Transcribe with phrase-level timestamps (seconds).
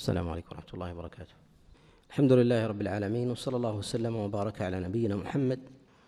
[0.00, 1.34] السلام عليكم ورحمة الله وبركاته.
[2.10, 5.60] الحمد لله رب العالمين وصلى الله وسلم وبارك على نبينا محمد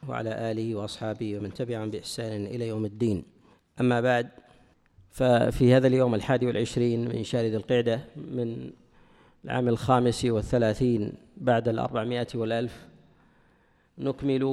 [0.08, 3.24] وعلى آله وأصحابه ومن تبعهم بإحسان إلى يوم الدين.
[3.80, 4.28] أما بعد
[5.10, 8.70] ففي هذا اليوم الحادي والعشرين من شهر ذي القعدة من
[9.44, 12.86] العام الخامس والثلاثين بعد الأربعمائة والألف
[13.98, 14.44] نكمل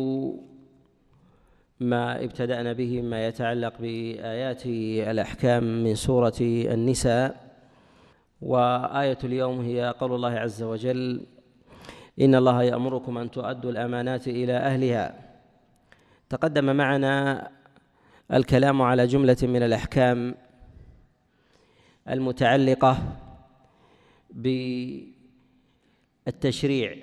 [1.80, 4.66] ما ابتدأنا به ما يتعلق بآيات
[5.12, 7.49] الأحكام من سورة النساء.
[8.42, 11.26] وآية اليوم هي قول الله عز وجل
[12.22, 15.30] إن الله يأمركم أن تؤدوا الأمانات إلى أهلها.
[16.30, 17.50] تقدم معنا
[18.34, 20.36] الكلام على جملة من الأحكام
[22.10, 22.98] المتعلقة
[26.26, 26.96] بالتشريع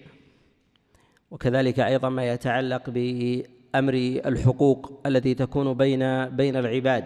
[1.30, 3.94] وكذلك أيضا ما يتعلق بأمر
[4.26, 7.04] الحقوق التي تكون بين بين العباد.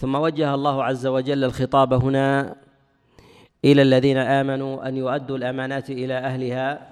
[0.00, 2.56] ثم وجه الله عز وجل الخطاب هنا
[3.64, 6.88] إلى الذين آمنوا أن يؤدوا الأمانات إلى أهلها.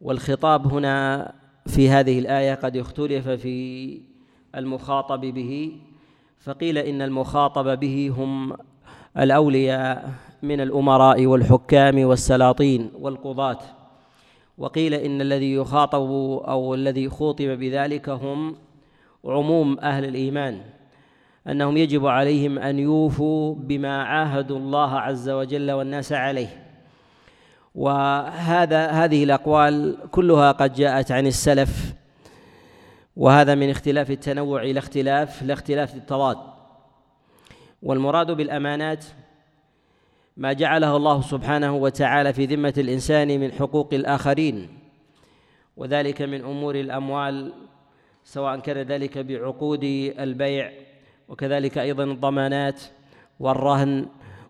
[0.00, 1.32] والخطاب هنا
[1.66, 4.00] في هذه الآية قد اختلف في
[4.56, 5.72] المخاطب به
[6.40, 8.56] فقيل إن المخاطب به هم
[9.18, 10.10] الأولياء
[10.42, 13.58] من الأمراء والحكام والسلاطين والقضاة.
[14.58, 16.10] وقيل إن الذي يخاطب
[16.48, 18.56] أو الذي خوطب بذلك هم
[19.24, 20.60] عموم أهل الإيمان.
[21.48, 26.66] أنهم يجب عليهم أن يوفوا بما عاهدوا الله عز وجل والناس عليه.
[27.74, 31.94] وهذا هذه الأقوال كلها قد جاءت عن السلف
[33.16, 36.36] وهذا من اختلاف التنوع إلى اختلاف لا اختلاف التضاد.
[37.82, 39.04] والمراد بالأمانات
[40.36, 44.68] ما جعله الله سبحانه وتعالى في ذمة الإنسان من حقوق الآخرين
[45.76, 47.52] وذلك من أمور الأموال
[48.24, 49.84] سواء كان ذلك بعقود
[50.18, 50.72] البيع
[51.30, 52.82] وكذلك أيضا الضمانات
[53.40, 54.06] والرهن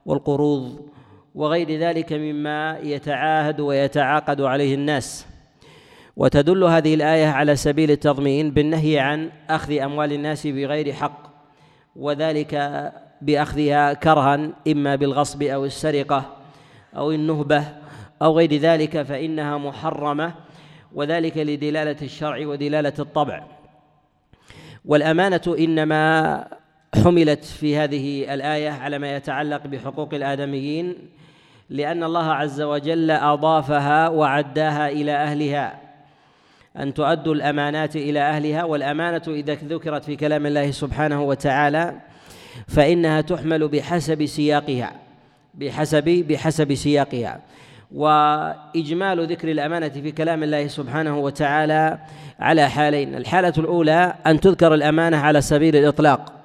[0.06, 0.88] والقروض
[1.34, 5.26] وغير ذلك مما يتعاهد ويتعاقد عليه الناس.
[6.16, 11.22] وتدل هذه الآية على سبيل التضمين بالنهي عن أخذ أموال الناس بغير حق
[11.96, 12.54] وذلك
[13.22, 16.36] بأخذها كرها إما بالغصب أو السرقة
[16.96, 17.64] أو النهبة
[18.22, 20.34] أو غير ذلك فإنها محرمة
[20.94, 23.44] وذلك لدلالة الشرع ودلالة الطبع.
[24.84, 26.59] والأمانة إنما
[26.94, 30.96] حملت في هذه الآية على ما يتعلق بحقوق الآدميين
[31.70, 35.80] لأن الله عز وجل أضافها وعداها إلى أهلها.
[36.76, 41.94] أن تؤدوا الأمانات إلى أهلها والأمانة إذا ذكرت في كلام الله سبحانه وتعالى
[42.68, 44.92] فإنها تحمل بحسب سياقها
[45.54, 47.40] بحسب بحسب سياقها.
[47.94, 51.98] وإجمال ذكر الأمانة في كلام الله سبحانه وتعالى
[52.40, 53.14] على حالين.
[53.14, 56.39] الحالة الأولى أن تذكر الأمانة على سبيل الإطلاق.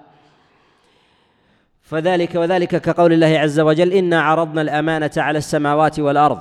[1.85, 6.39] فذلك وذلك كقول الله عز وجل إنا عرضنا الأمانة على السماوات والأرض.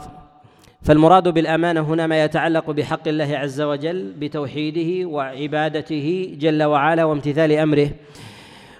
[0.83, 7.91] فالمراد بالأمانة هنا ما يتعلق بحق الله عز وجل بتوحيده وعبادته جل وعلا وامتثال أمره.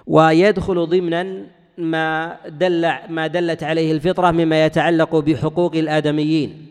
[0.07, 1.45] ويدخل ضمنا
[1.77, 6.67] ما دل ما دلت عليه الفطرة مما يتعلق بحقوق الآدميين.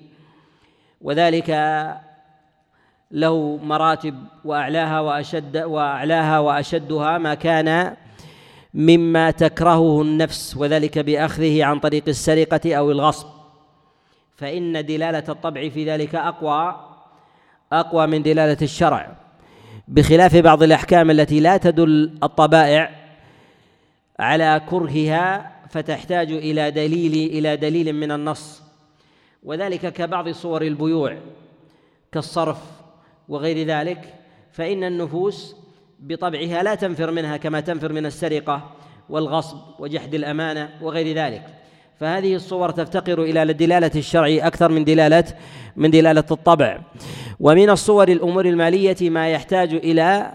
[1.00, 1.50] وذلك
[3.10, 7.97] له مراتب وأعلاها وأشد وأعلاها وأشدها ما كان
[8.74, 13.26] مما تكرهه النفس وذلك بأخذه عن طريق السرقة أو الغصب.
[14.36, 16.76] فإن دلالة الطبع في ذلك أقوى
[17.72, 19.16] أقوى من دلالة الشرع.
[19.88, 22.90] بخلاف بعض الأحكام التي لا تدل الطبائع
[24.18, 28.62] على كرهها فتحتاج إلى دليل إلى دليل من النص.
[29.42, 31.16] وذلك كبعض صور البيوع
[32.12, 32.58] كالصرف
[33.28, 34.14] وغير ذلك.
[34.52, 35.56] فإن النفوس
[36.04, 38.70] بطبعها لا تنفر منها كما تنفر من السرقة
[39.09, 41.42] والغصب وجحد الأمانة وغير ذلك.
[42.00, 45.25] فهذه الصور تفتقر إلى دلالة الشرع أكثر من دلاله
[45.76, 46.78] من دلالة الطبع.
[47.41, 50.32] ومن الصور الأمور المالية ما يحتاج إلى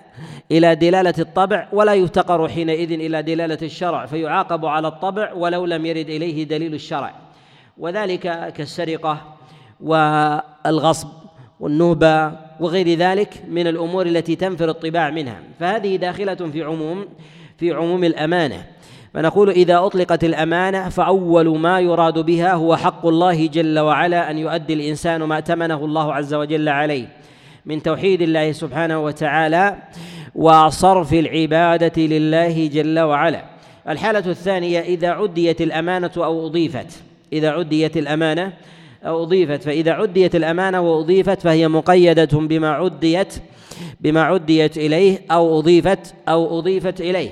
[0.52, 6.10] إلى دلالة الطبع ولا يفتقر حينئذ إلى دلالة الشرع فيعاقب على الطبع ولو لم يرد
[6.10, 7.16] إليه دليل الشرع.
[7.78, 9.38] وذلك كالسرقة
[9.80, 11.08] والغصب
[11.60, 15.40] والنهبه وغير ذلك من الأمور التي تنفر الطباع منها.
[15.60, 17.06] فهذه داخلة في عموم
[17.58, 18.66] في عموم الأمانة.
[19.14, 24.74] فنقول إذا أطلقت الأمانة فأول ما يراد بها هو حق الله جل وعلا أن يؤدي
[24.74, 27.08] الإنسان ما ائتمنه الله عز وجل عليه.
[27.66, 29.76] من توحيد الله سبحانه وتعالى
[30.36, 33.44] وصرف العبادة لله جل وعلا.
[33.90, 37.04] الحالة الثانية إذا عديت الأمانة أو أضيفت.
[37.34, 38.52] إذا عديت الأمانة أو
[39.04, 43.34] أضيفت فإذا عديت الأمانة وأضيفت فهي مقيدة بما عديت
[44.00, 47.30] بما عديت إليه أو أضيفت أو أضيفت إليه.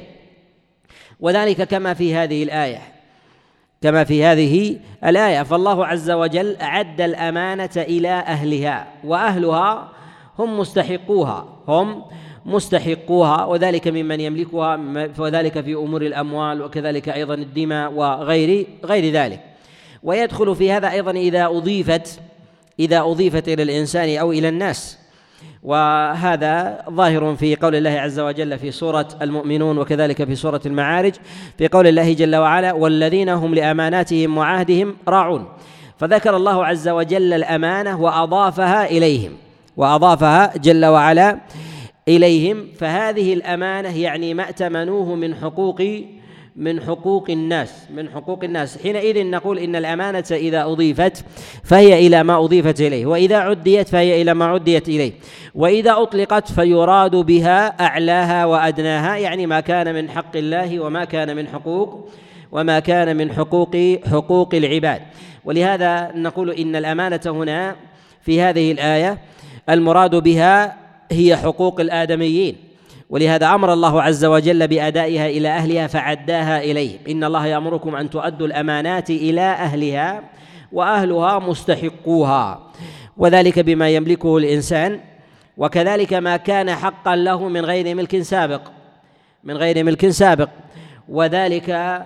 [1.19, 2.81] وذلك كما في هذه الآية
[3.81, 5.43] كما في هذه الآية.
[5.43, 9.89] فالله عز وجل أعد الأمانة إلى أهلها وأهلها
[10.39, 12.03] هم مستحقوها هم
[12.45, 14.79] مستحقوها وذلك ممن يملكها
[15.19, 19.56] وذلك في أمور الأموال وكذلك أيضا الدماء وغير غير ذلك.
[20.03, 22.19] ويدخل في هذا أيضا إذا أضيفت
[22.79, 24.97] إذا أضيفت إلى الإنسان أو إلى الناس.
[25.63, 31.13] وهذا ظاهر في قول الله عز وجل في سورة المؤمنون وكذلك في سورة المعارج
[31.57, 35.47] في قول الله جل وعلا والذين هم لأماناتهم وعهدهم راعون
[35.97, 39.31] فذكر الله عز وجل الأمانة وأضافها إليهم
[39.77, 41.37] وأضافها جل وعلا
[42.07, 42.67] إليهم.
[42.79, 45.81] فهذه الأمانة يعني ما ائتمنوه من حقوق
[46.57, 48.81] من حقوق الناس من حقوق الناس.
[48.83, 51.25] حينئذ نقول إن الأمانة إذا أضيفت
[51.63, 55.11] فهي إلى ما أضيفت إليه وإذا عديت فهي إلى ما عديت إليه
[55.55, 61.47] وإذا أطلقت فيراد بها أعلاها وأدناها يعني ما كان من حق الله وما كان من
[61.47, 62.09] حقوق
[62.51, 63.75] وما كان من حقوق
[64.11, 65.01] حقوق العباد.
[65.45, 67.75] ولهذا نقول إن الأمانة هنا
[68.21, 69.17] في هذه الآية
[69.69, 70.77] المراد بها
[71.11, 72.66] هي حقوق الآدميين.
[73.09, 76.99] ولهذا أمر الله عز وجل بأدائها إلى أهلها فعداها إليهم.
[77.09, 80.23] إن الله يأمركم أن تؤدوا الأمانات إلى أهلها
[80.71, 82.71] وأهلها مستحقوها.
[83.17, 84.99] وذلك بما يملكه الإنسان
[85.57, 88.61] وكذلك ما كان حقا له من غير ملك سابق
[89.43, 90.49] من غير ملك سابق.
[91.09, 92.01] وذلك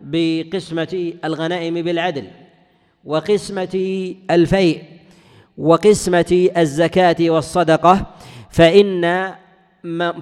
[0.00, 2.24] بقسمة الغنائم بالعدل
[3.04, 4.82] وقسمة الفيء
[5.58, 8.06] وقسمة الزكاة والصدقة.
[8.50, 9.32] فإن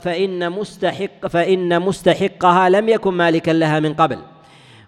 [0.01, 4.19] فإن مستحق فإن مستحقها لم يكن مالكا لها من قبل.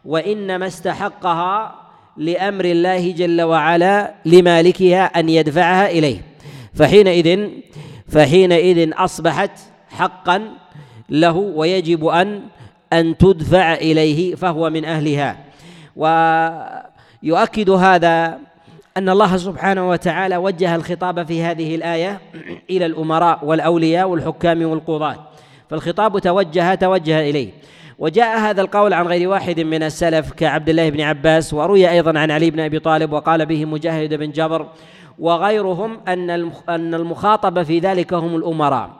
[0.04, 1.74] وإنما استحقها
[2.16, 6.20] لأمر الله جل وعلا لمالكها أن يدفعها إليه.
[6.74, 7.48] فحينئذ
[8.08, 9.58] فحينئذ أصبحت
[9.88, 10.42] حقا
[11.10, 12.42] له ويجب أن
[12.92, 15.36] أن تدفع إليه فهو من أهلها.
[15.96, 18.38] ويؤكد هذا
[18.96, 22.20] أن الله سبحانه وتعالى وجه الخطاب في هذه الآية
[22.70, 25.16] إلى الأمراء والأولياء والحكام والقضاة.
[25.70, 27.50] فالخطاب توجه توجه إليه.
[27.98, 32.30] وجاء هذا القول عن غير واحد من السلف كعبد الله بن عباس وروي أيضا عن
[32.30, 34.66] علي بن أبي طالب وقال به مجاهد بن جبر
[35.18, 36.30] وغيرهم أن
[36.68, 38.90] أن المخاطب في ذلك هم الأمراء.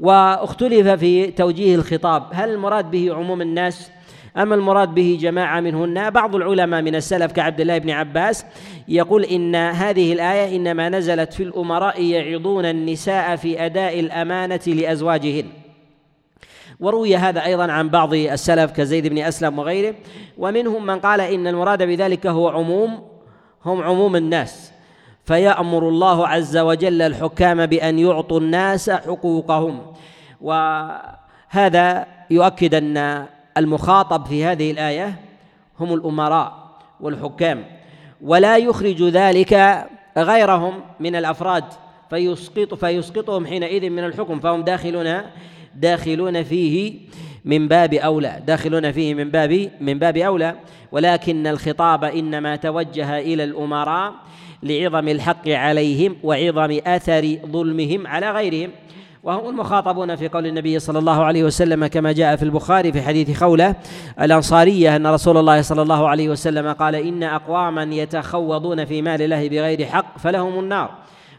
[0.00, 2.22] واختلف في توجيه الخطاب.
[2.32, 3.90] هل المراد به عموم الناس؟
[4.36, 8.46] أما المراد به جماعة منهن؟ بعض العلماء من السلف كعبد الله بن عباس
[8.88, 15.44] يقول إن هذه الآية إنما نزلت في الأمراء يعظون النساء في أداء الأمانة لأزواجهن.
[16.80, 19.94] وروي هذا أيضا عن بعض السلف كزيد بن أسلم وغيره
[20.38, 23.02] ومنهم من قال إن المراد بذلك هو عموم
[23.64, 24.72] هم عموم الناس.
[25.24, 29.80] فيأمر الله عز وجل الحكام بأن يعطوا الناس حقوقهم.
[30.40, 35.20] وهذا يؤكد أن المخاطب في هذه الآية
[35.80, 36.66] هم الأمراء
[37.00, 37.64] والحكام
[38.20, 39.84] ولا يخرج ذلك
[40.18, 41.64] غيرهم من الأفراد
[42.10, 45.20] فيسقط فيسقطهم حينئذ من الحكم فهم داخلون
[45.74, 46.94] داخلون فيه
[47.44, 50.54] من باب أولى داخلون فيه من باب من باب أولى
[50.92, 54.14] ولكن الخطاب إنما توجه إلى الأمراء
[54.62, 58.70] لعظم الحق عليهم وعظم أثر ظلمهم على غيرهم.
[59.26, 63.38] وهم المخاطبون في قول النبي صلى الله عليه وسلم كما جاء في البخاري في حديث
[63.38, 63.74] خولة
[64.20, 69.48] الأنصارية أن رسول الله صلى الله عليه وسلم قال إن أقواما يتخوضون في مال الله
[69.48, 70.90] بغير حق فلهم النار.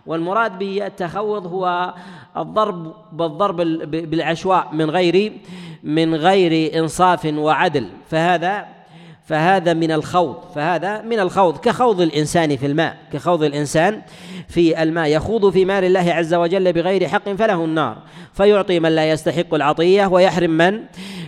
[0.05, 1.93] والمراد بالتخوض هو
[2.37, 3.55] الضرب بالضرب
[3.91, 5.33] بالعشواء من غير
[5.83, 7.87] من غير إنصاف وعدل.
[8.09, 8.76] فهذا
[9.27, 14.01] فهذا من الخوض فهذا من الخوض كخوض الإنسان في الماء كخوض الإنسان
[14.47, 15.07] في الماء.
[15.07, 17.97] يخوض في مال الله عز وجل بغير حق فله النار.
[18.33, 20.79] فيعطي من لا يستحق العطية ويحرم من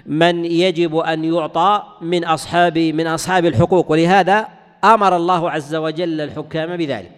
[0.05, 3.91] من يجب أن يعطى من أصحاب من أصحاب الحقوق.
[3.91, 4.47] ولهذا
[4.83, 7.11] أمر الله عز وجل الحكام بذلك.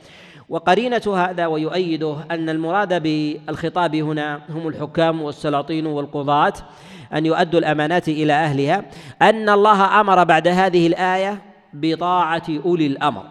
[0.52, 6.54] وقرينة هذا ويؤيده أن المراد بالخطاب هنا هم الحكام والسلاطين والقضاة
[7.14, 8.86] أن يؤدوا الأمانات إلى أهلها
[9.22, 11.42] أن الله أمر بعد هذه الآية
[11.74, 13.24] بطاعة أولي الأمر.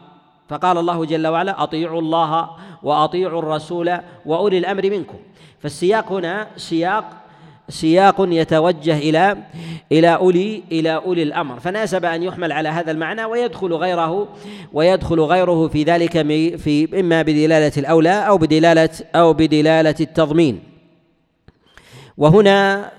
[0.48, 2.50] فقال الله جل وعلا أطيعوا الله
[2.82, 5.18] وأطيعوا الرسول وأولي الأمر منكم.
[5.58, 7.19] فالسياق هنا سياق
[7.70, 9.36] سياق يتوجه إلى
[9.92, 11.60] إلى أولي إلى أولي الأمر.
[11.60, 14.28] فناسب أن يحمل على هذا المعنى ويدخل غيره
[14.72, 16.12] ويدخل غيره في ذلك
[16.56, 20.60] في إما بدلالة الأولى أو بدلالة أو بدلالة التضمين.
[22.18, 22.90] وهنا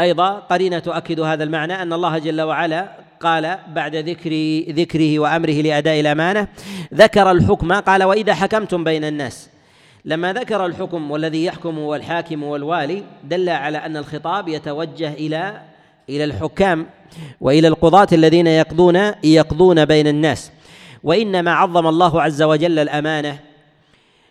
[0.00, 2.88] أيضا قرينة تؤكد هذا المعنى أن الله جل وعلا
[3.20, 6.48] قال بعد ذكر ذكره وأمره لأداء الأمانة
[6.94, 9.57] ذكر الحكم قال وإذا حكمتم بين الناس.
[10.04, 15.62] لما ذكر الحكم والذي يحكم هو الحاكم والوالي دل على أن الخطاب يتوجه إلى
[16.08, 16.86] إلى الحكام
[17.40, 20.52] وإلى القضاة الذين يقضون يقضون بين الناس.
[21.04, 23.38] وإنما عظم الله عز وجل الأمانة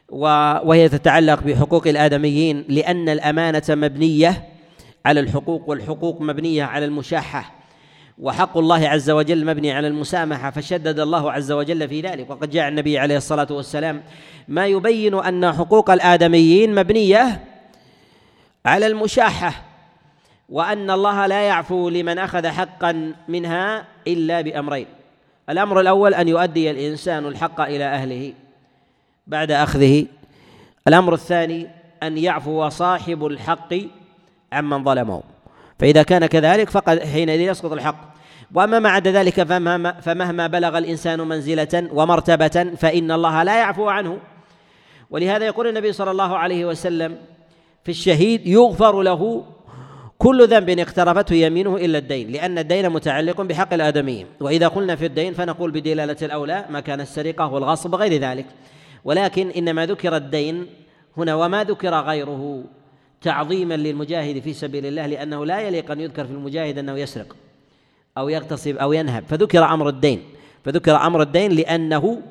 [0.09, 4.43] وهي تتعلق بحقوق الآدميين لأن الأمانة مبنية
[5.05, 7.56] على الحقوق والحقوق مبنية على المشاحة.
[8.19, 12.29] وحق الله عز وجل مبني على المسامحة فشدد الله عز وجل في ذلك.
[12.29, 14.03] وقد جاء النبي عليه الصلاة والسلام
[14.47, 17.43] ما يبين أن حقوق الآدميين مبنية
[18.65, 19.63] على المشاحة
[20.49, 24.87] وأن الله لا يعفو لمن أخذ حقا منها إلا بأمرين.
[25.49, 28.33] الأمر الأول أن يؤدي الإنسان الحق إلى أهله
[29.27, 30.05] بعد أخذه.
[30.87, 31.67] الأمر الثاني
[32.03, 33.73] أن يعفو صاحب الحق
[34.51, 35.23] عمن ظلمه.
[35.79, 38.06] فإذا كان كذلك فقد حينئذ يسقط الحق.
[38.53, 44.19] وأما ما عدا ذلك فمهما, فمهما بلغ الإنسان منزلة ومرتبة فإن الله لا يعفو عنه.
[45.09, 47.17] ولهذا يقول النبي صلى الله عليه وسلم
[47.83, 49.45] في الشهيد يغفر له
[50.17, 54.27] كل ذنب اقترفته يمينه إلا الدين لأن الدين متعلق بحق الآدميين.
[54.39, 58.45] وإذا قلنا في الدين فنقول بدلالة الأولى ما كان السرقة والغصب وغير ذلك.
[59.03, 60.67] ولكن إنما ذكر الدين
[61.17, 62.63] هنا وما ذكر غيره
[63.21, 67.35] تعظيما للمجاهد في سبيل الله لأنه لا يليق أن يذكر في المجاهد أنه يسرق.
[68.17, 69.23] أو يغتصب أو ينهب.
[69.27, 70.23] فذكر أمر الدين.
[70.65, 72.21] فذكر أمر الدين لأنه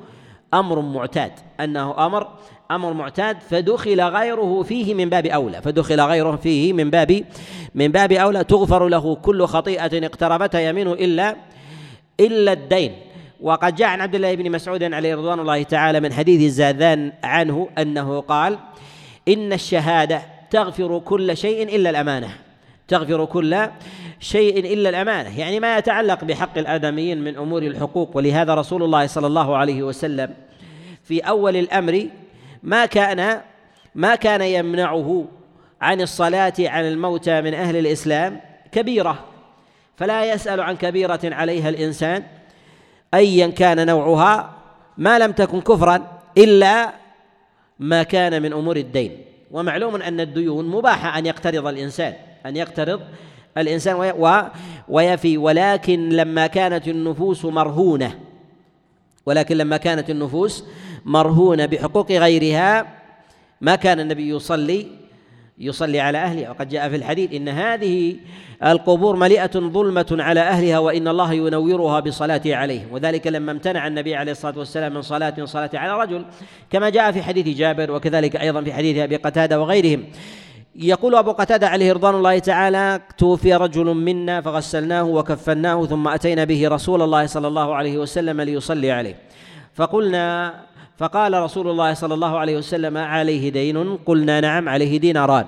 [0.53, 1.31] أمر معتاد.
[1.59, 2.27] أنه أمر
[2.71, 5.61] أمر معتاد فدخل غيره فيه من باب أولى.
[5.61, 7.23] فدخل غيره فيه من باب
[7.75, 8.43] من باب أولى.
[8.43, 11.35] تغفر له كل خطيئة اقتربتها يمينه إلا
[12.19, 12.91] إلا الدين.
[13.41, 17.69] وقد جاء عن عبد الله بن مسعود عليه رضوان الله تعالى من حديث الزاذان عنه
[17.77, 18.57] أنه قال
[19.27, 22.46] إن الشهادة تغفر كل شيء إلا الأمانة.
[22.87, 23.69] تغفر كل
[24.19, 25.39] شيء إلا الأمانة.
[25.39, 30.33] يعني ما يتعلق بحق الآدميين من أمور الحقوق ولهذا رسول الله صلى الله عليه وسلم
[31.03, 32.07] في أول الأمر
[32.63, 33.41] ما كان
[33.95, 35.25] ما كان يمنعه
[35.81, 38.41] عن الصلاة على الموتى من أهل الإسلام
[38.71, 39.25] كبيرة.
[39.95, 42.23] فلا يسأل عن كبيرة عليها الإنسان
[43.13, 44.53] أيا كان نوعها
[44.97, 46.93] ما لم تكن كفرا إلا
[47.79, 49.17] ما كان من أمور الدين.
[49.51, 52.13] ومعلوم أن الديون مباحة أن يقترض الإنسان.
[52.45, 53.01] أن يقترض
[53.57, 54.13] الإنسان
[54.87, 55.37] ويفي.
[55.37, 58.19] ولكن لما كانت النفوس مرهونة
[59.25, 60.63] ولكن لما كانت النفوس
[61.05, 62.85] مرهونة بحقوق غيرها
[63.61, 64.87] ما كان النبي يصلي
[65.59, 66.49] يصلي على أهلها.
[66.49, 68.15] وقد جاء في الحديث إن هذه
[68.65, 72.87] القبور مليئة ظلمة على أهلها وإن الله ينورها بصلاته عليهم.
[72.91, 76.25] وذلك لما امتنع النبي عليه الصلاة والسلام من صلاة من صلاة على رجل.
[76.69, 80.03] كما جاء في حديث جابر وكذلك أيضا في حديث أبي قتادة وغيرهم.
[80.77, 86.67] يقول أبو قتادة عليه رضوان الله تعالى توفي رجل منا فغسلناه وكفناه ثم أتينا به
[86.69, 89.15] رسول الله صلى الله عليه وسلم ليصلي عليه.
[89.73, 90.53] فقلنا
[90.97, 93.97] فقال رسول الله صلى الله عليه وسلم عليه دين.
[94.05, 95.45] قلنا نعم عليه ديناران.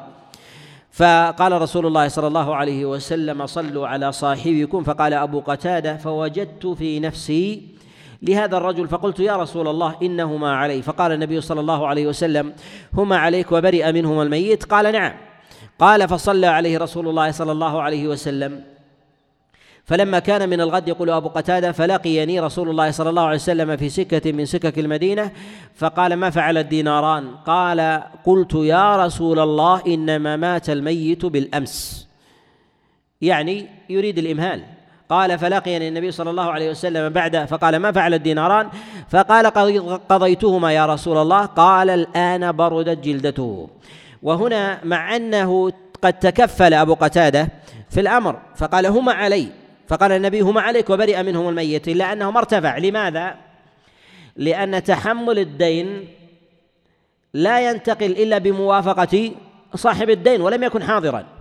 [0.91, 4.83] فقال رسول الله صلى الله عليه وسلم صلوا على صاحبكم.
[4.83, 7.78] فقال أبو قتادة فوجدت في نفسي
[8.21, 10.81] لهذا الرجل فقلت يا رسول الله إنهما علي.
[10.81, 12.53] فقال النبي صلى الله عليه وسلم
[12.93, 15.13] هما عليك وبرئ منهما الميت؟ قال نعم.
[15.79, 18.63] قال فصلى عليه رسول الله صلى الله عليه وسلم.
[19.85, 23.89] فلما كان من الغد يقول أبو قتادة فلقيني رسول الله صلى الله عليه وسلم في
[23.89, 25.31] سكة من سكك المدينة.
[25.75, 32.07] فقال ما فعل الديناران؟ قال قلت يا رسول الله إنما مات الميت بالأمس.
[33.21, 34.63] يعني يريد الإمهال.
[35.09, 38.69] قال فلقيني النبي صلى الله عليه وسلم بعد فقال ما فعل الديناران؟
[39.09, 39.47] فقال
[40.09, 43.69] قضيتهما يا رسول الله؟ قال الآن بردت جلدته.
[44.23, 47.49] وهنا مع أنه قد تكفل أبو قتادة
[47.89, 49.47] في الأمر فقال هما علي
[49.87, 52.77] فقال النبي هما عليك وبرئ منهم الميت إلا أنه ما ارتفع.
[52.77, 53.35] لماذا؟
[54.35, 56.07] لأن تحمل الدين
[57.33, 59.31] لا ينتقل إلا بموافقة
[59.75, 61.38] صاحب الدين ولم يكن حاضرا.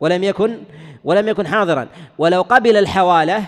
[0.00, 0.58] ولم يكن
[1.04, 1.88] ولم يكن حاضرا.
[2.18, 3.44] ولو قبل الحوالة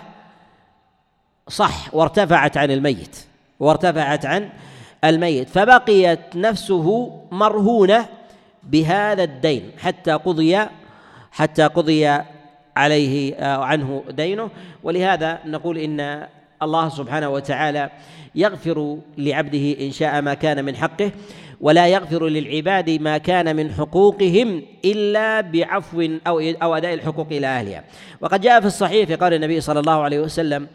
[1.49, 3.17] صح وارتفعت عن الميت.
[3.61, 4.49] وارتفعت عن
[5.05, 5.49] الميت.
[5.49, 8.07] فبقيت نفسه مرهونة
[8.63, 9.71] بهذا الدين.
[9.79, 10.59] حتى قضي
[11.33, 12.09] حتى قضي
[12.77, 14.51] عليه آه، عنه دينه.
[14.83, 16.27] ولهذا نقول إن
[16.63, 17.91] الله سبحانه وتعالى
[18.35, 21.11] يغفر لعبده إن شاء ما كان من حقه.
[21.61, 27.85] ولا يغفر للعباد ما كان من حقوقهم إلا بعفو أو أو أداء الحقوق إلى أهلها.
[28.21, 30.67] وقد جاء في الصحيح في قول النبي صلى الله عليه وسلم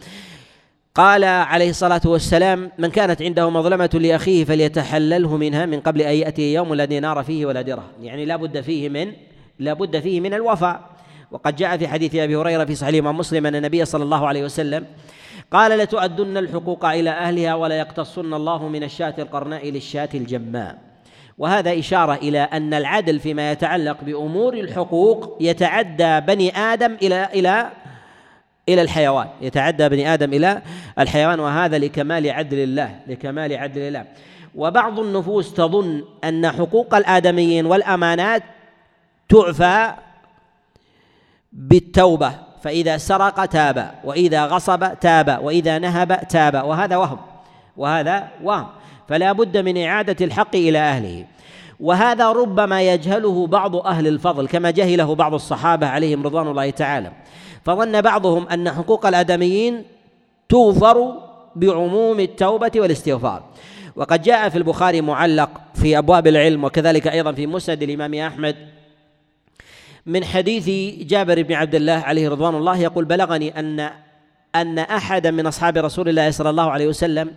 [0.95, 6.53] قال عليه الصلاة والسلام من كانت عنده مظلمة لأخيه فليتحلله منها من قبل أن يأتي
[6.53, 7.91] يوم لا دينار فيه ولا درهم.
[8.01, 9.13] يعني لا بد فيه من
[9.59, 10.89] لا بد فيه من الوفاء.
[11.31, 14.85] وقد جاء في حديث أبي هريرة في صحيح مسلم أن النبي صلى الله عليه وسلم
[15.51, 20.77] قال لتؤدن الحقوق إلى أهلها ولا يقتصن الله من الشاة القرناء للشاة الجماء.
[21.37, 27.69] وهذا إشارة إلى أن العدل فيما يتعلق بأمور الحقوق يتعدى بني آدم إلى إلى
[28.69, 29.27] إلى الحيوان.
[29.41, 30.61] يتعدى بني آدم إلى
[30.99, 34.05] الحيوان وهذا لكمال عدل الله لكمال عدل الله.
[34.55, 38.43] وبعض النفوس تظن أن حقوق الآدميين والأمانات
[39.29, 39.93] تعفى
[41.51, 42.50] بالتوبة.
[42.61, 47.17] فإذا سرق تاب وإذا غصب تاب وإذا نهب تاب وهذا وهم
[47.77, 48.67] وهذا وهم.
[49.07, 51.25] فلا بد من إعادة الحق إلى أهله.
[51.79, 57.11] وهذا ربما يجهله بعض أهل الفضل كما جهله بعض الصحابة عليهم رضوان الله تعالى.
[57.65, 59.83] فظن بعضهم أن حقوق الآدميين
[60.49, 61.13] تغفر
[61.55, 63.43] بعموم التوبة والاستغفار.
[63.95, 68.55] وقد جاء في البخاري معلق في أبواب العلم وكذلك أيضا في مسند الإمام أحمد
[70.05, 70.69] من حديث
[71.07, 73.89] جابر بن عبد الله عليه رضوان الله يقول بلغني أن
[74.55, 77.31] أن أحدا من أصحاب رسول الله صلى الله عليه وسلم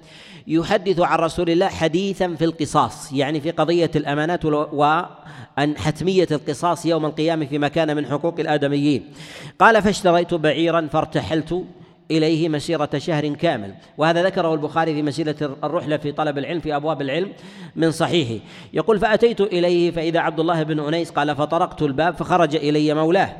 [0.47, 7.07] يحدث عن رسول الله حديثا في القصاص يعني في قضية الأمانات وأن حتمية القصاص يوم
[7.07, 9.13] القيامة فيما كان من حقوق الآدميين.
[9.59, 11.65] قال فاشتريت بعيرا فارتحلت
[12.11, 13.75] إليه مسيرة شهر كامل.
[13.99, 17.33] وهذا ذكره البخاري في مسيرة الرحلة في طلب العلم في أبواب العلم
[17.77, 18.45] من صحيحه.
[18.73, 23.37] يقول فأتيت إليه فإذا عبد الله بن أنيس قال فطرقت الباب فخرج إلي مولاه.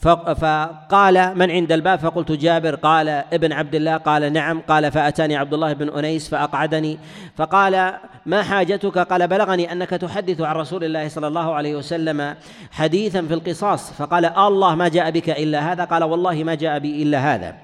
[0.00, 2.74] فقال من عند الباب؟ فقلت جابر.
[2.74, 3.96] قال ابن عبد الله.
[3.96, 4.60] قال نعم.
[4.60, 6.98] قال فأتاني عبد الله بن أنيس فأقعدني.
[7.36, 7.94] فقال
[8.26, 12.34] ما حاجتك؟ قال بلغني أنك تحدث عن رسول الله صلى الله عليه وسلم
[12.70, 13.92] حديثا في القصاص.
[13.92, 15.84] فقال الله ما جاء بك إلا هذا.
[15.84, 17.56] قال والله ما جاء بي إلا هذا.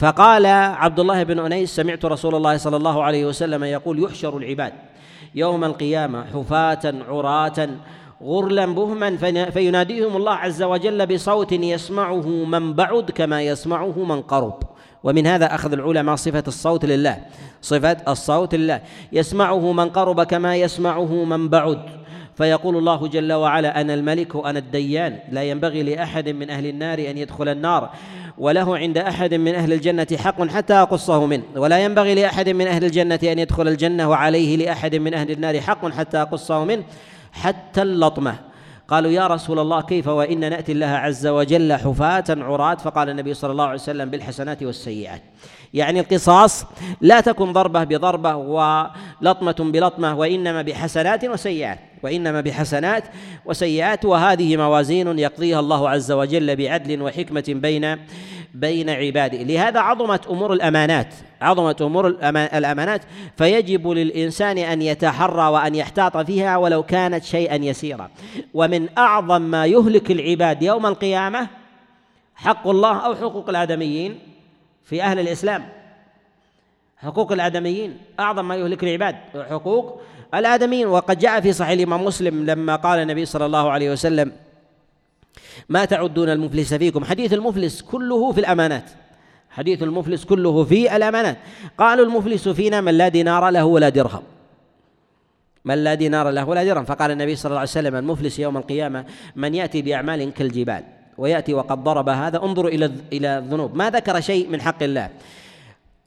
[0.00, 4.72] فقال عبد الله بن أنيس سمعت رسول الله صلى الله عليه وسلم يقول يحشر العباد
[5.34, 7.68] يوم القيامة حفاة عراة
[8.22, 9.16] غرلا بهما
[9.50, 14.62] فيناديهم الله عز وجل بصوت يسمعه من بعد كما يسمعه من قرب.
[15.04, 17.18] ومن هذا أخذ العلماء صفة الصوت لله
[17.62, 18.80] صفة الصوت لله.
[19.12, 21.99] يسمعه من قرب كما يسمعه من بعد.
[22.40, 25.18] فيقول الله جل وعلا أنا الملك وأنا الديان.
[25.32, 27.90] لا ينبغي لأحد من أهل النار أن يدخل النار.
[28.38, 31.42] وله عند أحد من أهل الجنة حق حتى أقصه منه.
[31.56, 35.88] ولا ينبغي لأحد من أهل الجنة أن يدخل الجنة وعليه لأحد من أهل النار حق
[35.88, 36.82] حتى أقصه منه
[37.32, 38.34] حتى اللطمة.
[38.88, 43.52] قالوا يا رسول الله كيف وإن نأتي الله عز وجل حفاة عراة؟ فقال النبي صلى
[43.52, 45.22] الله عليه وسلم بالحسنات والسيئات.
[45.74, 46.66] يعني القصاص
[47.00, 53.04] لا تكن ضربة بضربة ولطمة بلطمة وإنما بحسنات وسيئات وإنما بحسنات
[53.44, 57.96] وسيئات وهذه موازين يقضيها الله عز وجل بعدل وحكمة بين
[58.54, 59.42] بين عباده.
[59.42, 62.06] لهذا عظمت أمور الأمانات عظمت أمور
[62.36, 63.02] الأمانات
[63.36, 68.10] فيجب للإنسان أن يتحرى وأن يحتاط فيها ولو كانت شيئا يسيرا.
[68.54, 71.46] ومن أعظم ما يهلك العباد يوم القيامة
[72.34, 74.29] حق الله أو حقوق الآدميين
[74.84, 75.68] في أهل الإسلام.
[76.96, 80.00] حقوق الآدميين أعظم ما يهلك العباد حقوق
[80.34, 80.86] الآدميين.
[80.86, 84.32] وقد جاء في صحيح الإمام مسلم لما قال النبي صلى الله عليه وسلم
[85.68, 88.90] ما تعدون المفلس فيكم؟ حديث المفلس كله في الأمانات.
[89.50, 91.36] حديث المفلس كله في الأمانات.
[91.78, 94.22] قالوا المفلس فينا من لا دينار له ولا درهم.
[95.64, 96.84] من لا دينار له ولا درهم.
[96.84, 99.04] فقال النبي صلى الله عليه وسلم المفلس يوم القيامة
[99.36, 100.99] من يأتي بأعمال كالجبال.
[101.20, 102.70] ويأتي وقد ضرب هذا انظروا
[103.12, 103.76] إلى الذنوب.
[103.76, 105.08] ما ذكر شيء من حق الله.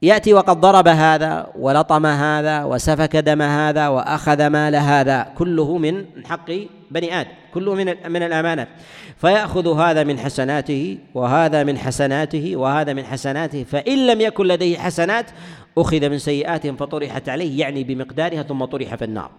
[0.04, 6.52] يأتي وقد ضرب هذا ولطم هذا وسفك دم هذا وأخذ مال هذا كله من حق
[6.92, 8.68] بني آدم كله من من الأمانة.
[9.18, 15.26] فيأخذ هذا من حسناته وهذا من حسناته وهذا من حسناته فإن لم يكن لديه حسنات
[15.78, 19.32] أخذ من سيئاتهم فطرحت عليه يعني بمقدارها ثم طرح في النار.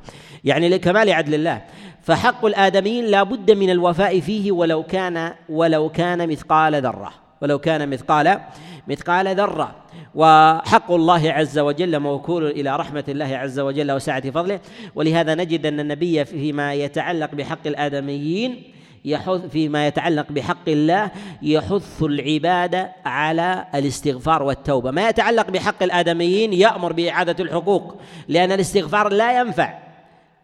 [0.45, 1.63] يعني لكمال عدل الله.
[2.03, 7.11] فحق الآدميين لا بد من الوفاء فيه ولو كان ولو كان مثقال ذرة.
[7.43, 8.41] ولو كان مثقال
[8.89, 9.84] مثقال ذرة.
[10.15, 14.61] وحق الله عز وجل موكول إلى رحمة الله عز وجل وسعة فضله.
[14.95, 18.63] ولهذا نجد أن النبي فيما يتعلق بحق الآدميين
[19.05, 21.11] يحث فيما يتعلق بحق الله
[21.43, 24.91] يحث العباد على الاستغفار والتوبة.
[24.91, 29.79] ما يتعلق بحق الآدميين يأمر بإعادة الحقوق لأن الاستغفار لا ينفع.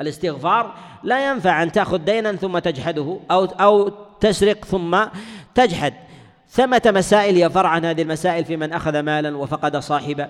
[0.01, 3.89] الاستغفار لا ينفع أن تأخذ دينا ثم تجحده أو أو
[4.21, 5.05] تسرق ثم
[5.55, 5.95] تجحد.
[6.53, 10.29] ثمة مسائل يفرع عن هذه المسائل في من أخذ مالا وفقد صاحبه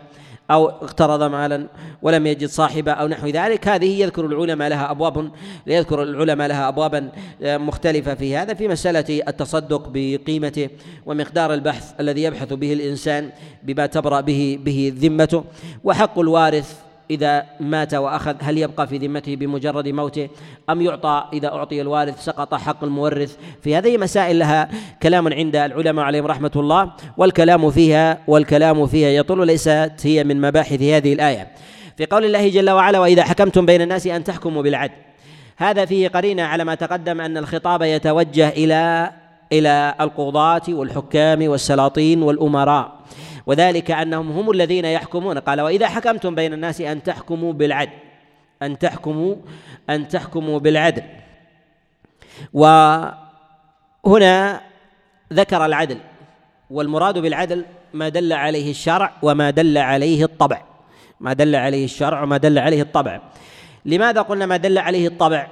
[0.51, 1.67] أو اقترض مالا
[2.03, 3.69] ولم يجد صاحبه أو نحو ذلك.
[3.69, 5.31] هذه يذكر العلماء لها أبواب
[5.67, 7.11] يذكر العلماء لها أبوابا
[7.43, 10.69] مختلفة في هذا في مسألة التصدق بقيمته
[11.07, 13.31] ومقدار البحث الذي يبحث به الإنسان
[13.63, 15.45] بما تبرأ به به ذمته.
[15.85, 16.75] وحق الوارث
[17.11, 20.29] إذا مات وأخذ هل يبقى في ذمته بمجرد موته؟
[20.71, 24.69] أم يعطى إذا أعطي الوارث سقط حق المورث؟ في هذه مسائل لها
[25.03, 30.83] كلام عند العلماء عليهم رحمة الله والكلام فيها والكلام فيها يطول ليست هي من مباحث
[30.83, 31.49] هذه الآية.
[31.97, 34.95] في قول الله جل وعلا وإذا حكمتم بين الناس أن تحكموا بالعدل.
[35.57, 39.11] هذا فيه قرينة على ما تقدم أن الخطاب يتوجه إلى
[39.53, 43.01] إلى القضاة والحكام والسلاطين والأمراء.
[43.47, 45.39] وذلك أنهم هم الذين يحكمون.
[45.39, 47.93] قال وإذا حكمتم بين الناس أن تحكموا بالعدل
[48.63, 49.37] أن تحكموا
[49.91, 51.03] أن تحكموا بالعدل.
[52.53, 54.61] وهنا
[55.33, 55.99] ذكر العدل
[56.71, 60.63] والمراد بالعدل ما دل عليه الشرع وما دل عليه الطبع.
[61.21, 63.21] ما دل عليه الشرع وما دل عليه الطبع.
[63.85, 65.49] لماذا قلنا ما دل عليه الطبع؟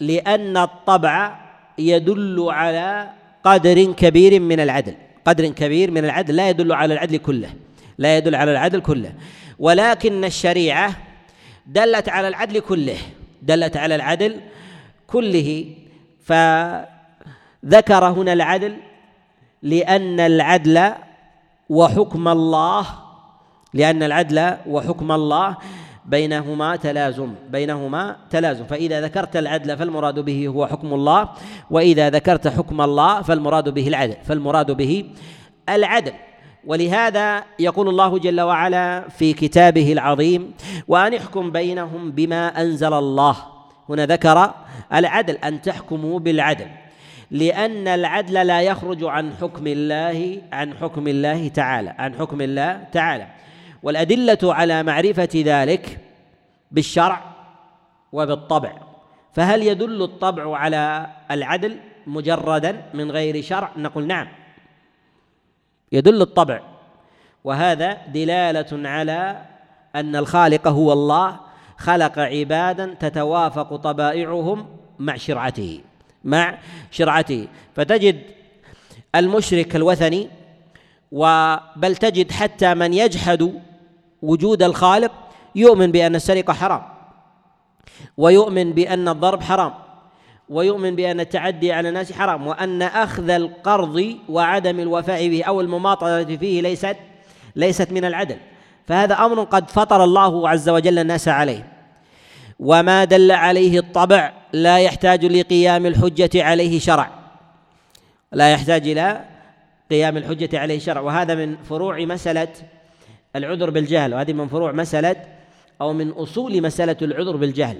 [0.00, 1.40] لأن الطبع
[1.78, 3.10] يدل على
[3.44, 4.94] قدر كبير من العدل.
[5.24, 7.50] قدر كبير من العدل لا يدل على العدل كله.
[7.98, 9.12] لا يدل على العدل كله.
[9.58, 10.96] ولكن الشريعة
[11.66, 12.96] دلت على العدل كله.
[13.42, 14.40] دلت على العدل
[15.06, 15.66] كله.
[16.24, 18.76] فذكر هنا العدل
[19.62, 20.92] لأن العدل
[21.68, 22.86] وحكم الله.
[23.74, 25.56] لأن العدل وحكم الله.
[26.04, 28.64] بينهما تلازم بينهما تلازم.
[28.64, 31.28] فإذا ذكرت العدل فالمراد به هو حكم الله
[31.70, 35.04] وإذا ذكرت حكم الله فالمراد به العدل فالمراد به
[35.68, 36.12] العدل.
[36.66, 40.54] ولهذا يقول الله جل وعلا في كتابه العظيم
[40.88, 43.36] وأن احكم بينهم بما أنزل الله
[43.88, 44.54] هنا ذكر
[44.94, 46.66] العدل أن تحكموا بالعدل.
[47.30, 53.26] لأن العدل لا يخرج عن حكم الله عن حكم الله تعالى عن حكم الله تعالى.
[53.82, 55.98] والأدلة على معرفة ذلك
[56.70, 57.34] بالشرع
[58.12, 58.72] وبالطبع.
[59.32, 64.28] فهل يدل الطبع على العدل مجردا من غير شرع؟ نقول نعم.
[65.92, 66.60] يدل الطبع.
[67.44, 69.42] وهذا دلالة على
[69.94, 71.40] أن الخالق هو الله
[71.78, 74.66] خلق عبادا تتوافق طبائعهم
[74.98, 75.80] مع شرعته
[76.24, 76.58] مع
[76.90, 77.48] شرعته.
[77.76, 78.20] فتجد
[79.14, 80.28] المشرك الوثني
[81.12, 83.60] وبل تجد حتى من يجحد
[84.22, 85.12] وجود الخالق
[85.54, 86.82] يؤمن بأن السرقة حرام
[88.16, 89.74] ويؤمن بأن الضرب حرام
[90.48, 96.62] ويؤمن بأن التعدي على الناس حرام وأن أخذ القرض وعدم الوفاء به أو المماطلة فيه
[96.62, 96.96] ليست
[97.56, 98.36] ليست من العدل.
[98.86, 101.72] فهذا أمر قد فطر الله عز وجل الناس عليه.
[102.60, 107.10] وما دل عليه الطبع لا يحتاج لقيام الحجة عليه شرع.
[108.32, 109.24] لا يحتاج إلى
[109.90, 111.00] قيام الحجة عليه شرع.
[111.00, 112.48] وهذا من فروع مسألة
[113.36, 115.16] العذر بالجهل وهذه من فروع مسألة
[115.80, 117.76] أو من أصول مسألة العذر بالجهل.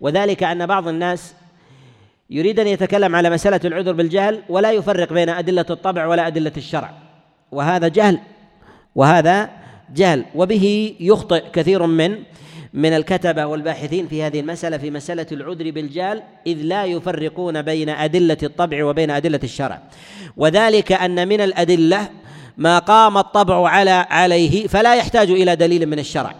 [0.00, 1.34] وذلك أن بعض الناس
[2.30, 6.94] يريد أن يتكلم على مسألة العذر بالجهل ولا يفرق بين أدلة الطبع ولا أدلة الشرع.
[7.52, 8.18] وهذا جهل
[8.94, 9.50] وهذا
[9.94, 12.18] جهل وبه يخطئ كثير من
[12.74, 18.36] من الكتبة والباحثين في هذه المسألة في مسألة العذر بالجهل إذ لا يفرقون بين أدلة
[18.42, 19.82] الطبع وبين أدلة الشرع.
[20.36, 22.08] وذلك أن من الأدلة
[22.56, 26.34] ما قام الطبع على عليه فلا يحتاج إلى دليل من الشرع.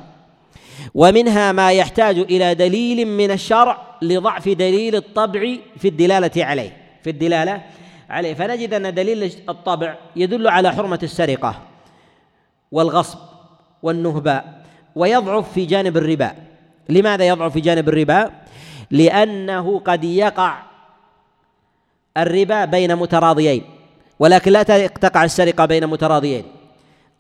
[0.95, 7.63] ومنها ما يحتاج إلى دليل من الشرع لضعف دليل الطبع في الدلالة عليه في الدلالة
[8.11, 8.35] عليه.
[8.35, 11.63] فنجد أن دليل الطبع يدل على حرمة السرقة
[12.73, 13.19] والغصب
[13.83, 14.63] والنهباء
[14.97, 16.33] ويضعف في جانب الربا.
[16.89, 18.31] لماذا يضعف في جانب الربا؟
[18.91, 20.63] لأنه قد يقع
[22.17, 23.76] الربا بين متراضيين.
[24.19, 26.45] ولكن لا تقع السرقة بين متراضيين.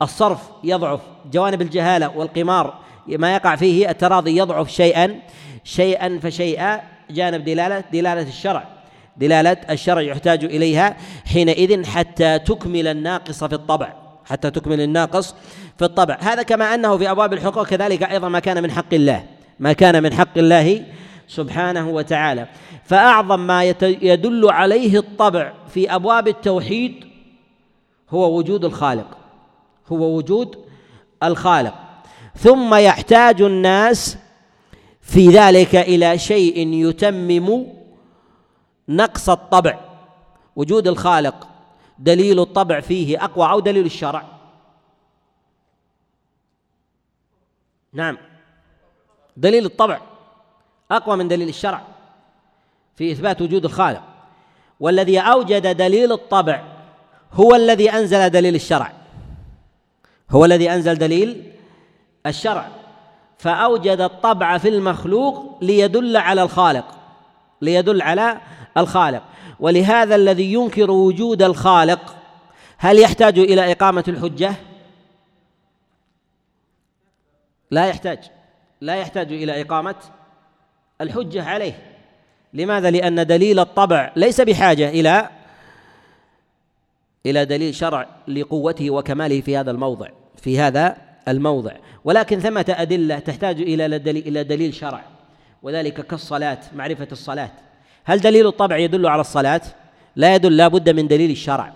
[0.02, 1.00] الصرف يضعف
[1.32, 2.74] جوانب الجهالة والقمار
[3.08, 5.20] ما يقع فيه التراضي يضعف شيئا
[5.64, 6.80] شيئا فشيئا
[7.10, 8.64] جانب دلالة دلالة الشرع.
[9.16, 13.92] دلالة الشرع يحتاج إليها حينئذ حتى تكمل الناقص في الطبع.
[14.24, 15.34] حتى تكمل الناقص
[15.78, 16.18] في الطبع.
[16.20, 19.24] هذا كما أنه في أبواب الحقوق كذلك أيضا ما كان من حق الله.
[19.60, 20.82] ما كان من حق الله
[21.28, 22.48] سبحانه وتعالى.
[22.84, 27.06] فأعظم ما يدل عليه الطبع في أبواب التوحيد
[28.10, 29.18] هو وجود الخالق.
[29.88, 30.64] هو وجود
[31.22, 31.74] الخالق.
[32.34, 34.18] ثم يحتاج الناس
[35.00, 37.66] في ذلك إلى شيء يتمم
[38.88, 39.78] نقص الطبع.
[40.56, 41.48] وجود الخالق
[41.98, 44.24] دليل الطبع فيه أقوى أو دليل الشرع.
[47.92, 48.18] نعم.
[49.36, 50.00] دليل الطبع.
[50.90, 51.82] أقوى من دليل الشرع
[52.96, 54.02] في إثبات وجود الخالق.
[54.80, 56.64] والذي أوجد دليل الطبع
[57.32, 58.92] هو الذي أنزل دليل الشرع.
[60.30, 61.52] هو الذي أنزل دليل
[62.26, 62.68] الشرع.
[63.38, 66.98] فأوجد الطبع في المخلوق ليدل على الخالق.
[67.62, 68.40] ليدل على
[68.76, 69.22] الخالق.
[69.60, 72.16] ولهذا الذي ينكر وجود الخالق
[72.78, 74.54] هل يحتاج إلى إقامة الحجة؟
[77.70, 78.18] لا يحتاج.
[78.80, 79.94] لا يحتاج إلى إقامة
[81.00, 81.78] الحجة عليه.
[82.54, 85.28] لماذا؟ لأن دليل الطبع ليس بحاجة إلى
[87.26, 90.08] إلى دليل شرع لقوته وكماله في هذا الموضع
[90.42, 90.96] في هذا
[91.28, 91.72] الموضع.
[92.04, 95.04] ولكن ثمة أدلة تحتاج إلى إلى دليل شرع
[95.62, 97.50] وذلك كالصلاة معرفة الصلاة.
[98.04, 99.60] هل دليل الطبع يدل على الصلاة؟
[100.16, 101.72] لا يدل لا بد من دليل الشرع.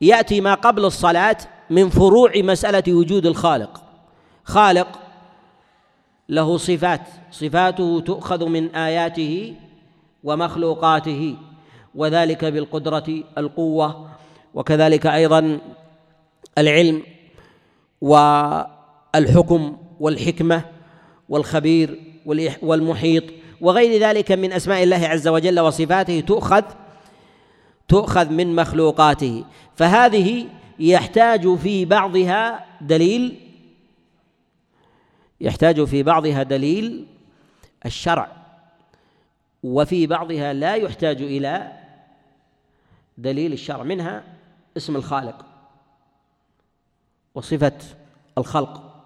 [0.00, 1.36] يأتي ما قبل الصلاة
[1.70, 3.82] من فروع مسألة وجود الخالق.
[4.44, 5.05] خالق
[6.28, 7.00] له صفات.
[7.30, 9.54] صفاته تؤخذ من آياته
[10.24, 11.36] ومخلوقاته
[11.94, 14.08] وذلك بالقدرة القوة
[14.54, 15.58] وكذلك أيضا
[16.58, 17.02] العلم
[18.00, 20.62] والحكم والحكمة
[21.28, 22.00] والخبير
[22.62, 23.24] والمحيط
[23.60, 26.62] وغير ذلك من أسماء الله عز وجل وصفاته تؤخذ
[27.88, 29.44] تؤخذ من مخلوقاته.
[29.76, 30.46] فهذه
[30.78, 33.45] يحتاج في بعضها دليل
[35.40, 37.06] يحتاج في بعضها دليل
[37.86, 38.28] الشرع
[39.62, 41.72] وفي بعضها لا يحتاج إلى
[43.18, 44.24] دليل الشرع منها
[44.76, 45.46] اسم الخالق
[47.34, 47.78] وصفة
[48.38, 49.04] الخلق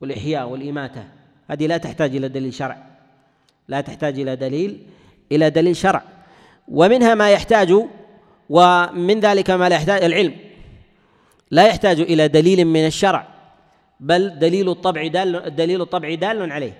[0.00, 1.04] والإحياء والإماتة.
[1.48, 2.86] هذه لا تحتاج إلى دليل شرع
[3.68, 4.86] لا تحتاج إلى دليل
[5.32, 6.02] إلى دليل شرع.
[6.68, 7.74] ومنها ما يحتاج
[8.50, 10.36] ومن ذلك ما لا يحتاج العلم
[11.50, 13.39] لا يحتاج إلى دليل من الشرع.
[14.00, 16.72] بل دليل الطبع دال دليل الطبع دال عليه.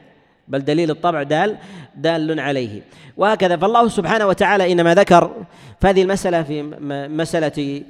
[0.48, 1.56] بل دليل الطبع دال
[1.94, 2.82] دال عليه.
[3.16, 3.56] وهكذا.
[3.56, 5.44] فالله سبحانه وتعالى إنما ذكر
[5.80, 6.62] فهذه المسألة في
[7.08, 7.82] مسألة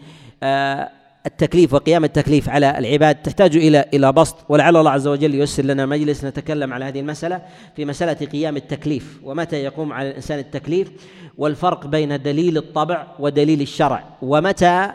[0.42, 0.90] آه،
[1.26, 3.14] التكليف وقيام التكليف على العباد.
[3.14, 4.36] تحتاج إلى إلى بسط.
[4.48, 7.42] ولعل الله عز وجل ييسر لنا مجلس نتكلم على هذه المسألة
[7.76, 9.20] في مسألة قيام التكليف.
[9.24, 10.90] ومتى يقوم على الإنسان التكليف؟
[11.38, 14.04] والفرق بين دليل الطبع ودليل الشرع.
[14.22, 14.90] ومتى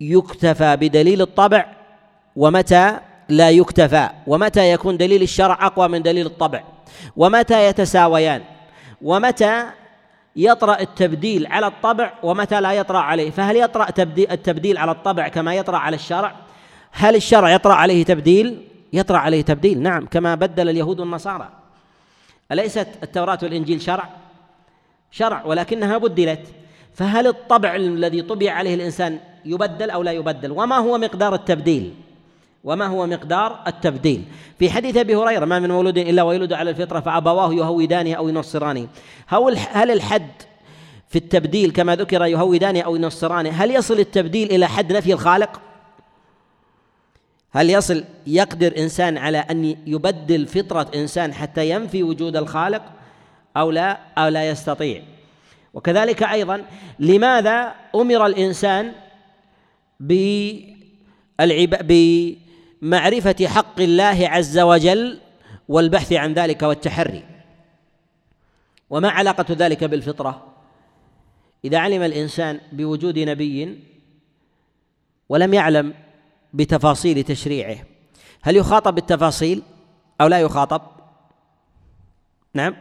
[0.00, 1.66] يكتفى بدليل الطبع؟
[2.36, 2.98] ومتى
[3.30, 6.62] لا يكتفى ومتى يكون دليل الشرع أقوى من دليل الطبع؟
[7.16, 8.42] ومتى يتساويان؟
[9.02, 9.64] ومتى
[10.36, 13.88] يطرأ التبديل على الطبع ومتى لا يطرأ عليه؟ فهل يطرأ
[14.18, 16.36] التبديل على الطبع كما يطرأ على الشرع؟
[16.92, 21.48] هل الشرع يطرأ عليه تبديل؟ يطرأ عليه تبديل نعم كما بدل اليهود والنصارى.
[22.52, 24.08] أليست التوراة والإنجيل شرع؟
[25.10, 26.46] شرع ولكنها بدلت.
[26.94, 31.94] فهل الطبع الذي طبع عليه الإنسان يبدل أو لا يبدل؟ وما هو مقدار التبديل؟
[32.64, 34.24] وما هو مقدار التبديل.
[34.58, 38.88] في حديث أبي هريرة ما من مولود إلا ويولد على الفطرة فأبواه يهودانه أو ينصرانه.
[39.72, 40.30] هل الحد
[41.08, 45.60] في التبديل كما ذكر يهودانه أو ينصرانه هل يصل التبديل إلى حد نفي الخالق؟
[47.52, 52.82] هل يصل يقدر إنسان على أن يبدل فطرة إنسان حتى ينفي وجود الخالق
[53.56, 55.02] أو لا أو لا يستطيع؟
[55.74, 56.64] وكذلك أيضا
[56.98, 58.92] لماذا أمر الإنسان
[60.00, 61.92] بالعب
[62.82, 65.20] بمعرفه حق الله عز وجل
[65.68, 67.24] والبحث عن ذلك والتحري.
[68.90, 70.46] وما علاقة ذلك بالفطرة؟
[71.64, 73.84] إذا علم الإنسان بوجود نبي
[75.28, 75.94] ولم يعلم
[76.54, 77.76] بتفاصيل تشريعه
[78.42, 79.62] هل يخاطب بالتفاصيل
[80.20, 80.82] أو لا يخاطب؟
[82.54, 82.76] نعم.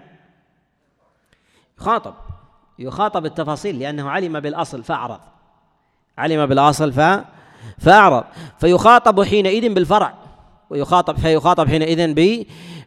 [1.79, 2.13] يخاطب.
[2.79, 5.19] يخاطب التفاصيل لأنه علم بالأصل فأعرض.
[6.17, 6.93] علم بالأصل
[7.77, 8.23] فأعرض.
[8.59, 10.13] فيخاطب حينئذ بالفرع.
[10.69, 12.13] ويخاطب فيخاطب حينئذ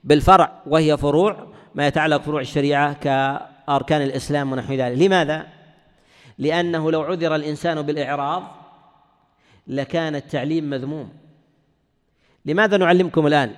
[0.05, 0.53] بالفرع.
[0.67, 4.99] وهي فروع ما يتعلق فروع الشريعة كأركان الإسلام ونحو ذلك.
[4.99, 5.47] لماذا؟
[6.39, 8.43] لأنه لو عذر الإنسان بالإعراض
[9.67, 11.09] لكان التعليم مذموم.
[12.47, 13.55] لماذا نعلمكم الآن؟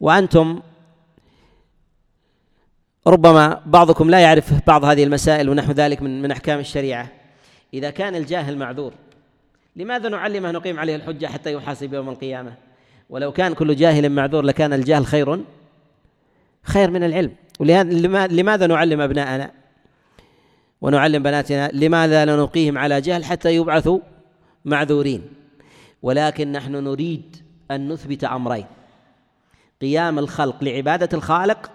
[0.00, 0.60] وأنتم
[3.06, 7.08] ربما بعضكم لا يعرف بعض هذه المسائل ونحو ذلك من من أحكام الشريعة.
[7.74, 8.92] إذا كان الجاهل معذور
[9.76, 12.54] لماذا نعلمه نقيم عليه الحجة حتى يحاسب يوم القيامة؟
[13.10, 15.44] ولو كان كل جاهل معذور لكان الجهل خير
[16.62, 17.34] خير من العلم.
[18.30, 19.50] لماذا نعلم أبناءنا؟
[20.80, 24.00] ونعلم بناتنا؟ لماذا لا نلقيهم على جهل حتى يبعثوا
[24.64, 25.22] معذورين؟
[26.02, 27.36] ولكن نحن نريد
[27.70, 28.66] أن نثبت أمرين.
[29.80, 31.70] قيام الخلق لعبادة الخالق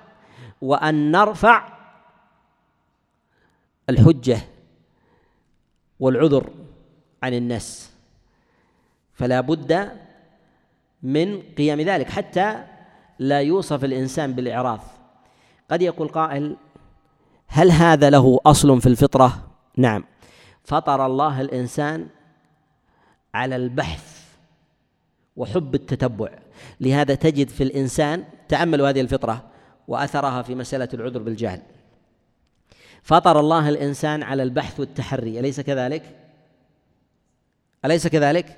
[0.62, 1.70] وأن نرفع
[3.90, 4.38] الحجة
[6.00, 6.50] والعذر
[7.24, 7.92] عن الناس.
[9.14, 9.92] فلا بد
[11.04, 12.64] من قيام ذلك حتى
[13.20, 14.80] لا يوصف الإنسان بالإعراض.
[15.72, 16.58] قد يقول قائل
[17.48, 20.04] هل هذا له أصل في الفطرة؟ نعم.
[20.64, 22.08] فطر الله الإنسان
[23.34, 24.20] على البحث
[25.36, 26.30] وحب التتبع.
[26.82, 29.44] لهذا تجد في الإنسان تأملوا هذه الفطرة
[29.88, 31.62] وأثرها في مسألة العذر بالجهل.
[33.04, 36.29] فطر الله الإنسان على البحث والتحري أليس كذلك؟
[37.86, 38.58] أليس كذلك؟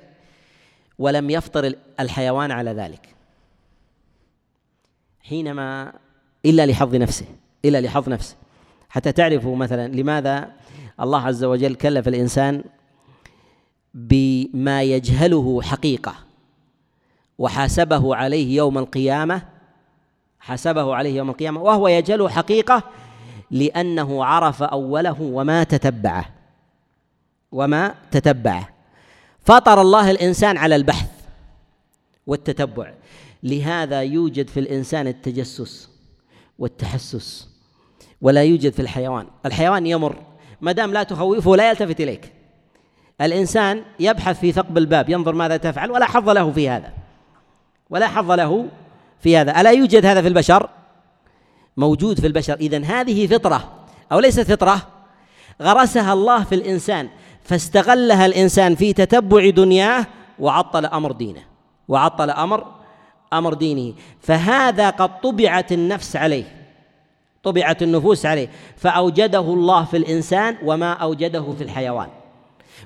[0.98, 3.14] ولم يفطر الحيوان على ذلك.
[5.20, 5.92] حينما
[6.46, 7.26] إلا لحظ نفسه
[7.64, 8.36] إلا لحظ نفسه.
[8.88, 10.52] حتى تعرفوا مثلا لماذا
[11.00, 12.64] الله عز وجل كلف الإنسان
[13.94, 16.14] بما يجهله حقيقة
[17.38, 19.42] وحاسبه عليه يوم القيامة
[20.40, 22.82] حسبه عليه يوم القيامة وهو يجهل حقيقة
[23.50, 26.24] لأنه عرف أوله وما تتبعه
[27.52, 28.68] وما تتبعه.
[29.44, 31.08] فطر الله الإنسان على البحث
[32.26, 32.92] والتتبع.
[33.42, 35.88] لهذا يوجد في الإنسان التجسس
[36.58, 37.48] والتحسس
[38.20, 39.26] ولا يوجد في الحيوان.
[39.46, 40.16] الحيوان يمر
[40.60, 42.32] ما دام لا تخوفه لا يلتفت إليك.
[43.20, 46.92] الإنسان يبحث في ثقب الباب ينظر ماذا تفعل ولا حظ له في هذا.
[47.90, 48.68] ولا حظ له
[49.20, 49.60] في هذا.
[49.60, 50.70] ألا يوجد هذا في البشر؟
[51.76, 52.54] موجود في البشر.
[52.54, 54.88] إذا هذه فطرة أو ليست فطرة
[55.62, 57.08] غرسها الله في الإنسان.
[57.44, 60.06] فاستغلها الإنسان في تتبع دنياه
[60.38, 61.40] وعطل أمر دينه
[61.88, 62.66] وعطل أمر
[63.32, 63.94] أمر دينه.
[64.20, 66.44] فهذا قد طبعت النفس عليه
[67.42, 68.48] طبعت النفوس عليه.
[68.76, 72.08] فأوجده الله في الإنسان وما أوجده في الحيوان.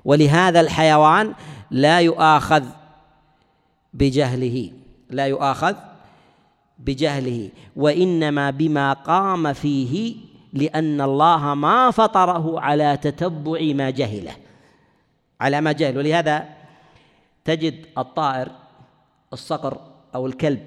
[0.04, 1.34] ولهذا الحيوان
[1.70, 2.64] لا يؤاخذ
[3.94, 4.70] بجهله
[5.10, 5.74] لا يؤاخذ
[6.78, 7.50] بجهله.
[7.76, 10.16] وإنما بما قام فيه
[10.52, 14.32] لأن الله ما فطره على تتبع ما جهله.
[15.40, 16.48] على ما جهل ولهذا
[17.44, 18.50] تجد الطائر
[19.32, 19.80] الصقر
[20.14, 20.66] أو الكلب.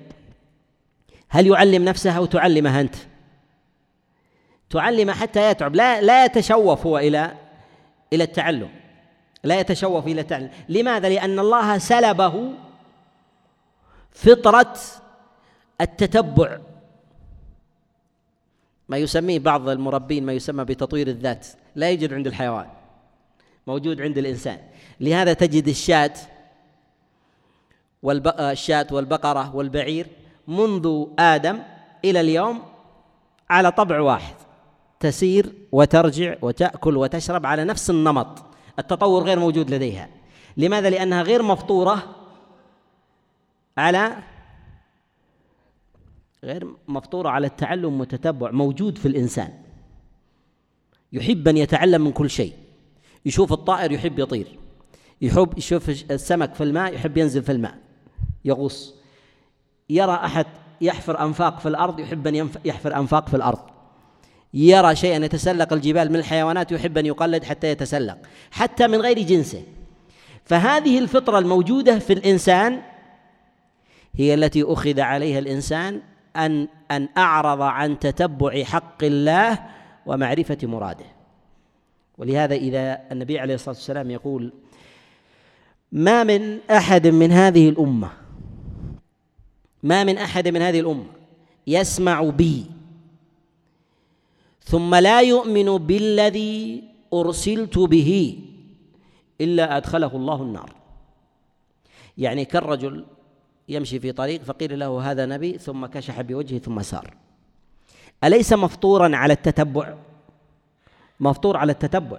[1.29, 2.95] هل يعلم نفسه أو تعلمه أنت؟
[4.69, 5.75] تعلم حتى يتعب.
[5.75, 7.33] لا لا يتشوف هو إلى
[8.13, 8.69] إلى التعلم.
[9.43, 10.51] لا يتشوف إلى التعلم.
[10.69, 12.53] لماذا؟ لأن الله سلبه
[14.11, 14.77] فطرة
[15.81, 16.57] التتبع.
[18.89, 21.47] ما يسميه بعض المربين ما يسمى بتطوير الذات.
[21.75, 22.78] لا يوجد عند الحيوان.
[23.69, 24.59] موجود عند الإنسان.
[24.99, 26.13] لهذا تجد الشاة
[28.03, 30.07] والشاة والبقرة والبعير
[30.47, 31.59] منذ آدم
[32.05, 32.61] إلى اليوم
[33.49, 34.35] على طبع واحد
[34.99, 38.43] تسير وترجع وتأكل وتشرب على نفس النمط.
[38.79, 40.09] التطور غير موجود لديها.
[40.57, 42.15] لماذا؟ لأنها غير مفطورة
[43.77, 44.15] على
[46.43, 49.53] غير مفطورة على التعلم متتبع موجود في الإنسان.
[51.13, 52.53] يحب أن يتعلم من كل شيء.
[53.25, 54.59] يشوف الطائر يحب يطير.
[55.21, 57.77] يحب يشوف السمك في الماء يحب ينزل في الماء.
[58.45, 58.95] يغوص.
[59.89, 60.45] يرى أحد
[60.81, 63.59] يحفر أنفاق في الأرض يحب أن يحفر أنفاق في الأرض.
[64.53, 68.17] يرى شيئا يتسلق الجبال من الحيوانات يحب أن يقلد حتى يتسلق.
[68.51, 69.63] حتى من غير جنسه.
[70.45, 72.81] فهذه الفطرة الموجودة في الإنسان
[74.15, 76.01] هي التي أخذ عليها الإنسان
[76.35, 79.59] أن أن أعرض عن تتبع حق الله
[80.05, 81.18] ومعرفة مراده.
[82.19, 84.51] ولهذا إذا النبي عليه الصلاة والسلام يقول
[85.91, 88.11] ما من أحد من هذه الأمة
[89.83, 91.05] ما من أحد من هذه الأمة
[91.67, 92.65] يسمع بي
[94.63, 98.39] ثم لا يؤمن بالذي أرسلت به
[99.41, 100.75] إلا أدخله الله النار.
[102.17, 103.05] يعني كالرجل
[103.69, 107.13] يمشي في طريق فقيل له هذا نبي ثم كشح بوجهه ثم سار.
[108.23, 110.08] أليس مفطورا على التتبع؟
[111.19, 112.17] مفطور على التتبع.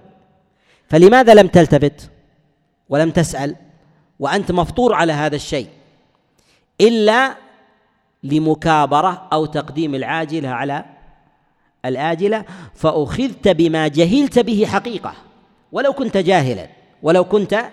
[0.88, 2.10] فلماذا لم تلتفت
[2.88, 3.56] ولم تسأل
[4.18, 5.68] وأنت مفطور على هذا الشيء؟
[6.80, 7.36] إلا
[8.22, 10.84] لمكابرة أو تقديم العاجلة على
[11.84, 12.44] الآجلة.
[12.74, 15.14] فأخذت بما جهلت به حقيقة.
[15.72, 16.68] ولو كنت جاهلا
[17.02, 17.64] ولو كنت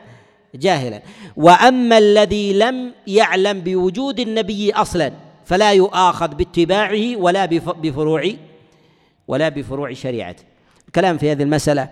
[0.55, 1.01] جاهلا.
[1.35, 5.11] وأما الذي لم يعلم بوجود النبي أصلا
[5.45, 8.31] فلا يؤاخذ باتباعه ولا بفروع
[9.27, 10.43] ولا بفروع شريعته.
[10.88, 11.89] الكلام في هذه المسألة.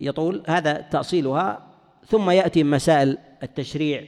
[0.00, 1.62] يطول هذا تأصيلها
[2.08, 4.04] ثم يأتي مسائل التشريع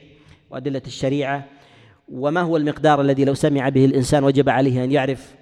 [0.49, 1.45] وأدلة الشريعة
[2.11, 5.33] وما هو المقدار الذي لو سمع به الإنسان وجب عليه أن يعرف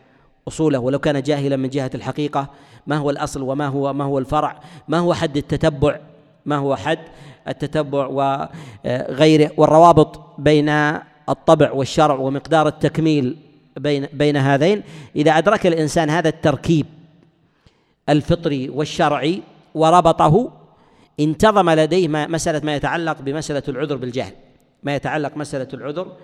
[0.48, 2.50] أصوله ولو كان جاهلا من جهة الحقيقة.
[2.88, 6.00] ما هو الأصل وما هو ما هو الفرع؟ ما هو حد التتبع؟
[6.46, 7.00] ما هو حد
[7.48, 10.70] التتبع وغيره والروابط بين
[11.30, 13.38] الطبع والشرع ومقدار التكميل
[13.78, 14.84] بين بين هذين.
[15.16, 16.86] إذا أدرك الإنسان هذا التركيب
[18.10, 19.44] الفطري والشرعي
[19.76, 20.52] وربطه
[21.20, 24.34] انتظم لديه ما مسألة ما يتعلق بمسألة العذر بالجهل.
[24.84, 26.18] ما يتعلق مسألة العذر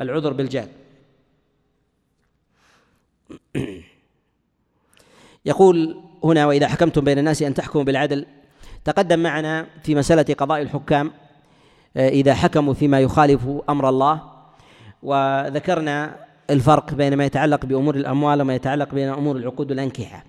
[0.00, 0.68] العذر بالجهل.
[5.46, 8.26] يقول هنا وإذا حكمتم بين الناس أن تحكموا بالعدل
[8.84, 11.10] تقدم معنا في مسألة قضاء الحكام
[11.96, 14.22] آه، إذا حكموا فيما يخالف أمر الله
[15.02, 16.16] وذكرنا
[16.50, 20.24] الفرق بين ما يتعلق بأمور الأموال وما يتعلق بين أمور العقود والأنكحة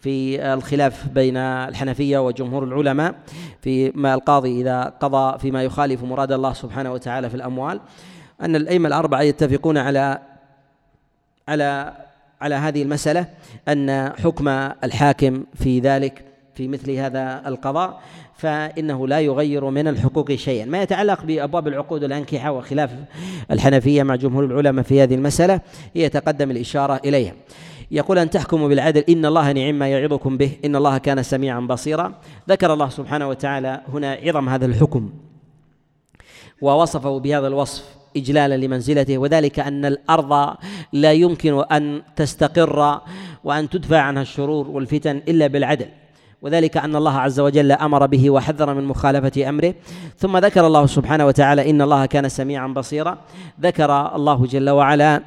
[0.00, 3.14] في الخلاف بين الحنفية وجمهور العلماء
[3.62, 7.80] في ما القاضي إذا قضى فيما يخالف مراد الله سبحانه وتعالى في الأموال.
[8.42, 10.18] أن الأئمة الأربعة يتفقون على
[11.48, 11.92] على
[12.40, 13.26] على هذه المسألة
[13.68, 14.48] أن حكم
[14.84, 16.24] الحاكم في ذلك
[16.54, 18.00] في مثل هذا القضاء
[18.34, 20.64] فإنه لا يغير من الحقوق شيئا.
[20.64, 22.90] ما يتعلق بأبواب العقود والأنكحة وخلاف
[23.50, 25.60] الحنفية مع جمهور العلماء في هذه المسألة
[25.94, 27.32] يتقدم الإشارة إليها.
[27.90, 32.14] يقول أن تحكموا بالعدل إن الله نعم ما يعظكم به إن الله كان سميعا بصيرا.
[32.48, 35.12] ذكر الله سبحانه وتعالى هنا عظم هذا الحكم
[36.60, 37.84] ووصفه بهذا الوصف
[38.16, 39.18] إجلالا لمنزلته.
[39.18, 40.56] وذلك أن الأرض
[40.92, 43.00] لا يمكن أن تستقر
[43.44, 45.88] وأن تدفع عنها الشرور والفتن إلا بالعدل.
[46.42, 49.74] وذلك أن الله عز وجل أمر به وحذر من مخالفة أمره.
[50.18, 53.18] ثم ذكر الله سبحانه وتعالى إن الله كان سميعا بصيرا.
[53.60, 55.22] ذكر الله جل وعلا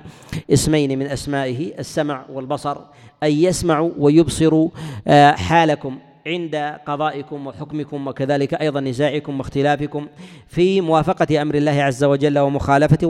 [0.53, 2.77] اسمين من أسمائه السمع والبصر
[3.23, 4.67] أن يسمع ويبصر
[5.07, 5.97] آه، حالكم
[6.27, 6.55] عند
[6.87, 10.07] قضائكم وحكمكم وكذلك أيضا نزاعكم واختلافكم
[10.47, 13.07] في موافقة أمر الله عز وجل ومخالفته.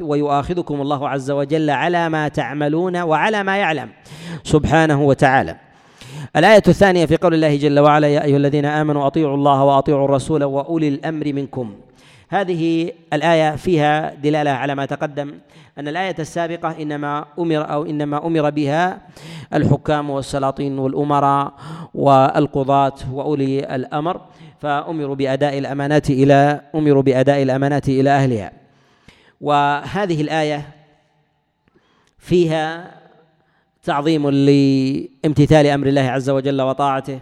[0.00, 3.88] ويؤاخذكم الله عز وجل على ما تعملون وعلى ما يعلم
[4.44, 5.69] سبحانه وتعالى.
[6.36, 10.44] الآية الثانية في قول الله جل وعلا يا أيها الذين آمنوا أطيعوا الله وأطيعوا الرسول
[10.44, 11.74] وأولي الأمر منكم.
[12.28, 15.34] هذه الآية فيها دلالة على ما تقدم
[15.78, 19.00] أن الآية السابقة إنما أمر أو إنما أمر بها
[19.54, 21.52] الحكام والسلاطين والأمراء
[21.94, 24.20] والقضاة وأولي الأمر
[24.60, 28.52] فأمروا بأداء الأمانات إلى أمروا بأداء الأمانات إلى أهلها.
[29.40, 30.68] وهذه الآية
[32.18, 32.90] فيها
[33.84, 37.20] تعظيم لامتثال أمر الله عز وجل وطاعته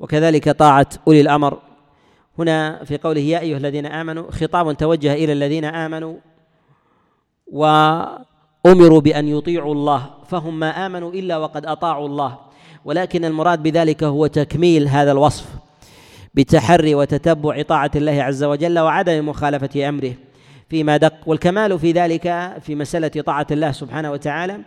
[0.00, 1.58] وكذلك طاعة أولي الأمر.
[2.38, 6.16] هنا في قوله يا أيها الذين آمنوا خطاب توجه إلى الذين آمنوا
[7.46, 12.38] وأمروا بأن يطيعوا الله فهم ما آمنوا إلا وقد أطاعوا الله.
[12.84, 15.46] ولكن المراد بذلك هو تكميل هذا الوصف
[16.34, 20.14] بتحري وتتبع طاعة الله عز وجل وعدم مخالفة أمره.
[20.72, 24.58] فيما دق والكمال في ذلك في مسألة طاعة الله سبحانه وتعالى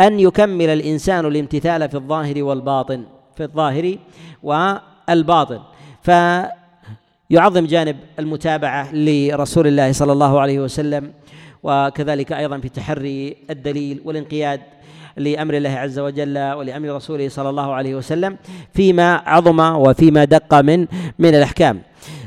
[0.00, 3.04] أن يكمل الإنسان الامتثال في الظاهر والباطن
[3.36, 3.96] في الظاهر
[4.42, 5.60] والباطن.
[6.02, 11.12] فيعظم جانب المتابعة لرسول الله صلى الله عليه وسلم
[11.62, 14.60] وكذلك أيضا في تحري الدليل والانقياد
[15.16, 18.36] لأمر الله عز وجل ولأمر رسوله صلى الله عليه وسلم
[18.74, 20.86] فيما عظم وفيما دق من
[21.18, 21.82] من الأحكام.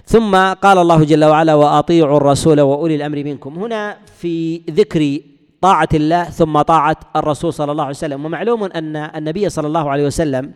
[0.05, 3.59] ثم قال الله جل وعلا وأطيعوا الرسول وأولي الأمر منكم.
[3.59, 5.19] هنا في ذكر
[5.61, 8.25] طاعة الله ثم طاعة الرسول صلى الله عليه وسلم.
[8.25, 10.53] ومعلوم أن النبي صلى الله عليه وسلم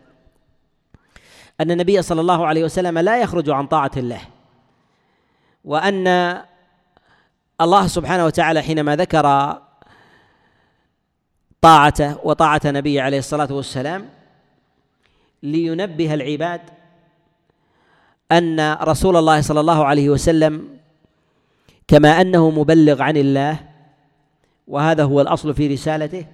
[1.61, 4.21] أن النبي صلى الله عليه وسلم لا يخرج عن طاعة الله.
[5.65, 6.07] وأن
[7.61, 9.57] الله سبحانه وتعالى حينما ذكر
[11.63, 14.09] طاعته وطاعة نبيه عليه الصلاة والسلام
[15.43, 16.61] لينبه العباد
[18.31, 20.67] أن رسول الله صلى الله عليه وسلم
[21.87, 23.59] كما أنه مبلغ عن الله
[24.67, 26.25] وهذا هو الأصل في رسالته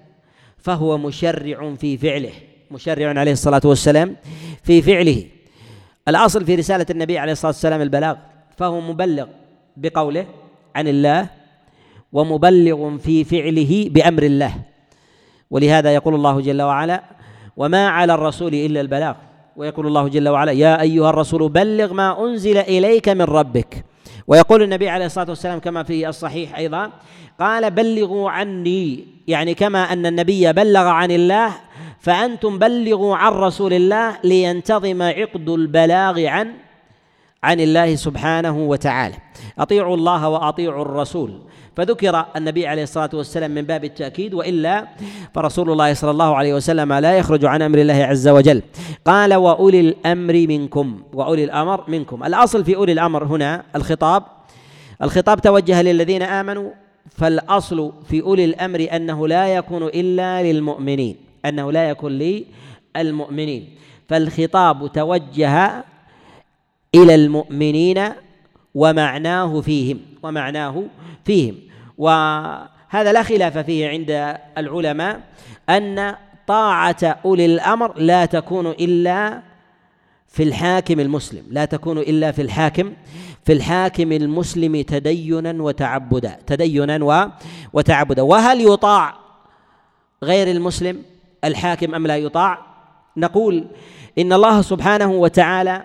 [0.58, 2.34] فهو مشرع في فعله
[2.72, 4.16] مشرع عليه الصلاة والسلام
[4.64, 5.26] في فعله.
[6.08, 8.16] الأصل في رسالة النبي عليه الصلاة والسلام البلاغ
[8.58, 9.28] فهو مبلغ
[9.78, 10.26] بقوله
[10.76, 11.30] عن الله
[12.14, 14.69] ومبلغ في فعله بأمر الله.
[15.52, 17.04] ولهذا يقول الله جل وعلا
[17.58, 19.16] وما على الرسول إلا البلاغ.
[19.56, 23.86] ويقول الله جل وعلا يا أيها الرسول بلغ ما أنزل إليك من ربك.
[24.28, 26.92] ويقول النبي عليه الصلاة والسلام كما في الصحيح أيضا
[27.40, 31.52] قال بلغوا عني يعني كما أن النبي بلغ عن الله
[32.00, 36.54] فأنتم بلغوا عن رسول الله لينتظم عقد البلاغ عن
[37.44, 39.16] عن الله سبحانه وتعالى.
[39.60, 41.40] أطيعوا الله وأطيعوا الرسول.
[41.80, 44.88] فذكر النبي عليه الصلاة والسلام من باب التأكيد وإلا
[45.36, 48.62] فرسول الله صلى الله عليه وسلم لا يخرج عن أمر الله عز وجل.
[49.06, 52.24] قال وأولي الأمر منكم وأولي الأمر منكم.
[52.24, 54.24] الأصل في أولي الأمر هنا الخطاب.
[55.02, 56.72] الخطاب توجه للذين آمنوا
[57.12, 61.16] فالأصل في أولي الأمر أنه لا يكون إلا للمؤمنين
[61.46, 62.12] أنه لا يكون
[62.98, 63.70] للمؤمنين.
[64.10, 65.84] فالخطاب توجه
[66.96, 68.00] إلى المؤمنين
[68.76, 70.84] ومعناه فيهم ومعناه
[71.26, 71.69] فيهم.
[72.00, 75.22] وهذا لا خلاف فيه عند العلماء
[75.70, 76.16] أن
[76.48, 79.42] طاعة أولي الأمر لا تكون إلا
[80.28, 82.94] في الحاكم المسلم لا تكون إلا في الحاكم
[83.46, 87.32] في الحاكم المسلم تدينا وتعبدا تدينا
[87.74, 88.22] وتعبدا.
[88.22, 89.16] وهل يطاع
[90.24, 91.02] غير المسلم؟
[91.44, 92.58] الحاكم أم لا يطاع؟
[93.18, 93.68] نقول
[94.18, 95.84] إن الله سبحانه وتعالى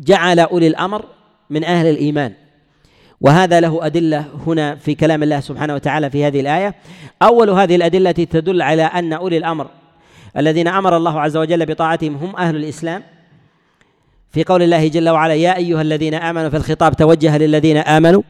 [0.00, 1.04] جعل أولي الأمر
[1.50, 2.34] من أهل الإيمان.
[3.20, 6.74] وهذا له أدلة هنا في كلام الله سبحانه وتعالى في هذه الآية.
[7.22, 9.66] أول هذه الأدلة تدل على أن أولي الأمر
[10.36, 13.02] الذين أمر الله عز وجل بطاعتهم هم أهل الإسلام.
[14.30, 18.22] في قول الله جل وعلا يا أيها الذين آمنوا في الخطاب توجه للذين آمنوا.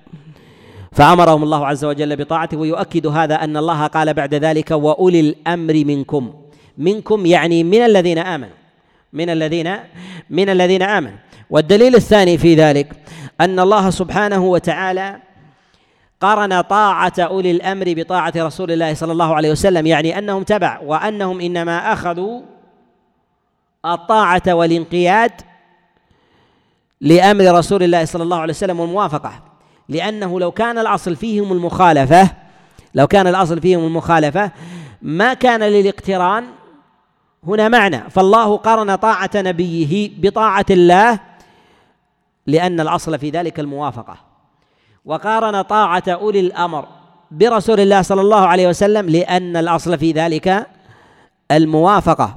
[0.92, 6.34] فأمرهم الله عز وجل بطاعته ويؤكد هذا أن الله قال بعد ذلك وأولي الأمر منكم.
[6.78, 8.54] منكم يعني من الذين آمنوا.
[9.12, 9.76] من الذين
[10.30, 11.18] من الذين آمنوا.
[11.50, 12.92] والدليل الثاني في ذلك
[13.40, 15.16] أن الله سبحانه وتعالى
[16.20, 21.40] قارن طاعة أولي الأمر بطاعة رسول الله صلى الله عليه وسلم يعني أنهم تبع وأنهم
[21.40, 22.42] إنما أخذوا
[23.86, 25.32] الطاعة والانقياد
[27.00, 29.42] لأمر رسول الله صلى الله عليه وسلم والموافقة.
[29.88, 32.30] لأنه لو كان الأصل فيهم المخالفة
[32.94, 34.50] لو كان الأصل فيهم المخالفة
[35.02, 36.44] ما كان للاقتران
[37.46, 38.10] هنا معنى.
[38.10, 41.27] فالله قارن طاعة نبيه بطاعة الله
[42.48, 44.16] لأن الأصل في ذلك الموافقة.
[45.04, 46.84] وقارن طاعة أولي الأمر
[47.30, 50.66] برسول الله صلى الله عليه وسلم لأن الأصل في ذلك
[51.50, 52.28] الموافقة.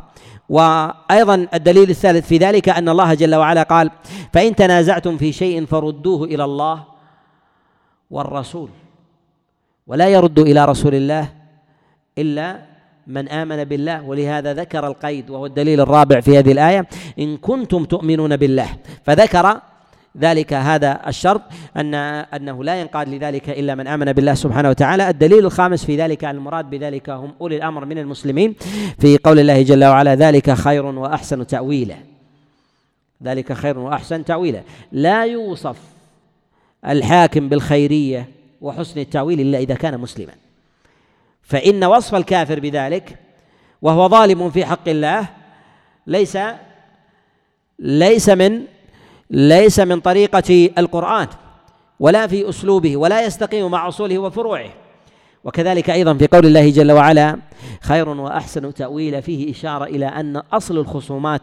[0.49, 3.91] وأيضا الدليل الثالث في ذلك أن الله جل وعلا قال
[4.33, 6.83] فإن تنازعتم في شيء فردوه إلى الله
[8.11, 8.69] والرسول
[9.87, 11.29] ولا يرد إلى رسول الله
[12.17, 12.59] إلا
[13.07, 14.03] من آمن بالله.
[14.03, 16.87] ولهذا ذكر القيد وهو الدليل الرابع في هذه الآية
[17.19, 18.67] إن كنتم تؤمنون بالله.
[19.03, 19.61] فذكر
[20.17, 21.41] ذلك هذا الشرط
[21.77, 25.09] أن أنه لا ينقاد لذلك إلا من آمن بالله سبحانه وتعالى.
[25.09, 28.55] الدليل الخامس في ذلك المراد بذلك هم أولي الأمر من المسلمين
[28.99, 31.95] في قول الله جل وعلا ذلك خير وأحسن تأويلا.
[33.23, 34.61] ذلك خير وأحسن تأويلا.
[34.91, 35.77] لا يوصف
[36.87, 38.29] الحاكم بالخيرية
[38.61, 40.33] وحسن التأويل إلا إذا كان مسلما.
[41.43, 43.17] فإن وصف الكافر بذلك
[43.81, 45.27] وهو ظالم في حق الله
[46.07, 46.37] ليس
[47.79, 48.61] ليس من
[49.31, 51.27] ليس من طريقة القرآن
[51.99, 54.69] ولا في أسلوبه ولا يستقيم مع أصوله وفروعه.
[55.43, 57.37] وكذلك أيضا في قول الله جل وعلا
[57.81, 61.41] خير وأحسن تأويل فيه إشارة إلى أن أصل الخصومات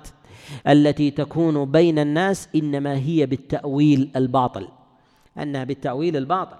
[0.69, 4.69] التي تكون بين الناس إنما هي بالتأويل الباطل.
[5.39, 6.57] أنها بالتأويل الباطل.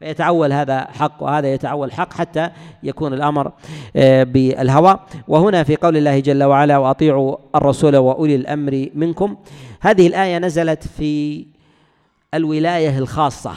[0.00, 2.50] فيتعول هذا حق وهذا يتعول حق حتى
[2.82, 3.52] يكون الأمر
[3.96, 5.00] آه، بالهوى.
[5.28, 9.36] وهنا في قول الله جل وعلا وأطيعوا الرسول وأولي الأمر منكم.
[9.80, 11.46] هذه الآية نزلت في
[12.34, 13.54] الولاية الخاصة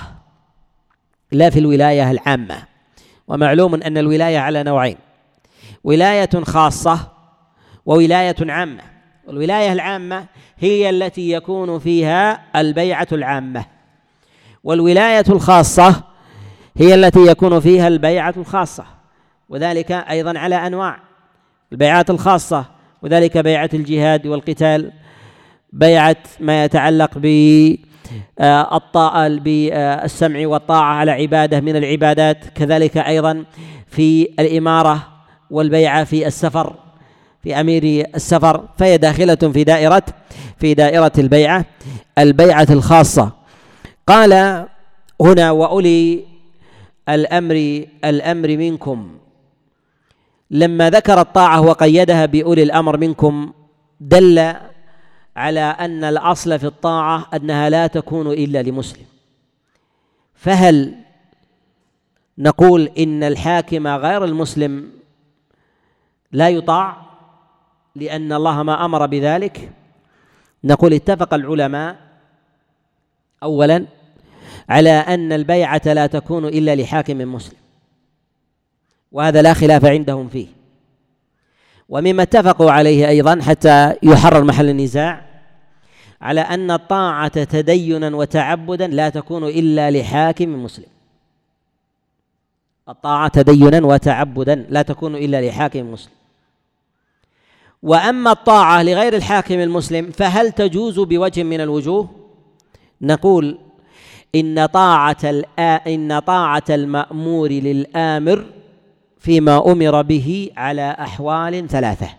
[1.32, 2.58] لا في الولاية العامة.
[3.28, 4.98] ومعلوم أن الولاية على نوعين
[5.84, 7.00] ولاية خاصة
[7.86, 8.84] وولاية عامة.
[9.28, 10.26] والولايه العامة
[10.60, 13.66] هي التي يكون فيها البيعة العامة
[14.64, 16.13] والولاية الخاصة
[16.78, 18.84] هي التي يكون فيها البيعة الخاصة
[19.50, 21.00] وذلك أيضا على أنواع
[21.72, 22.66] البيعات الخاصة
[23.02, 24.92] وذلك بيعة الجهاد والقتال
[25.74, 27.26] بيعة ما يتعلق ب
[28.74, 33.46] الطاعة بالسمع والطاعة على عبادة من العبادات كذلك أيضا
[33.88, 35.08] في الإمارة
[35.50, 36.76] والبيعة في السفر
[37.44, 40.04] في أمير السفر فهي داخلة في دائرة
[40.58, 41.66] في دائرة البيعة
[42.18, 43.32] البيعة الخاصة.
[44.08, 44.66] قال
[45.22, 46.33] هنا وأولي
[47.10, 49.18] الأمر الأمر منكم.
[50.52, 53.54] لما ذكر الطاعة وقيدها بأولي الأمر منكم
[54.00, 54.54] دل
[55.36, 59.06] على أن الأصل في الطاعة أنها لا تكون إلا لمسلم.
[60.34, 60.96] فهل
[62.38, 64.92] نقول إن الحاكم غير المسلم
[66.32, 66.98] لا يطاع
[67.96, 69.72] لأن الله ما أمر بذلك؟
[70.64, 71.96] نقول اتفق العلماء
[73.44, 73.86] اولا
[74.70, 77.58] على أن البيعة لا تكون إلا لحاكم مسلم.
[79.12, 80.48] وهذا لا خلاف عندهم فيه.
[81.90, 85.26] ومما اتفقوا عليه أيضا حتى يحرر محل النزاع
[86.22, 90.86] على أن الطاعة تدينا وتعبدا لا تكون إلا لحاكم مسلم.
[92.90, 96.14] الطاعة تدينا وتعبدا لا تكون إلا لحاكم مسلم.
[97.84, 102.10] وأما الطاعة لغير الحاكم المسلم فهل تجوز بوجه من الوجوه؟
[103.02, 103.58] نقول
[104.36, 105.44] إن طاعة
[105.88, 108.46] إن طاعة المأمور للآمر
[109.20, 112.10] فيما أمر به على أحوال ثلاثة.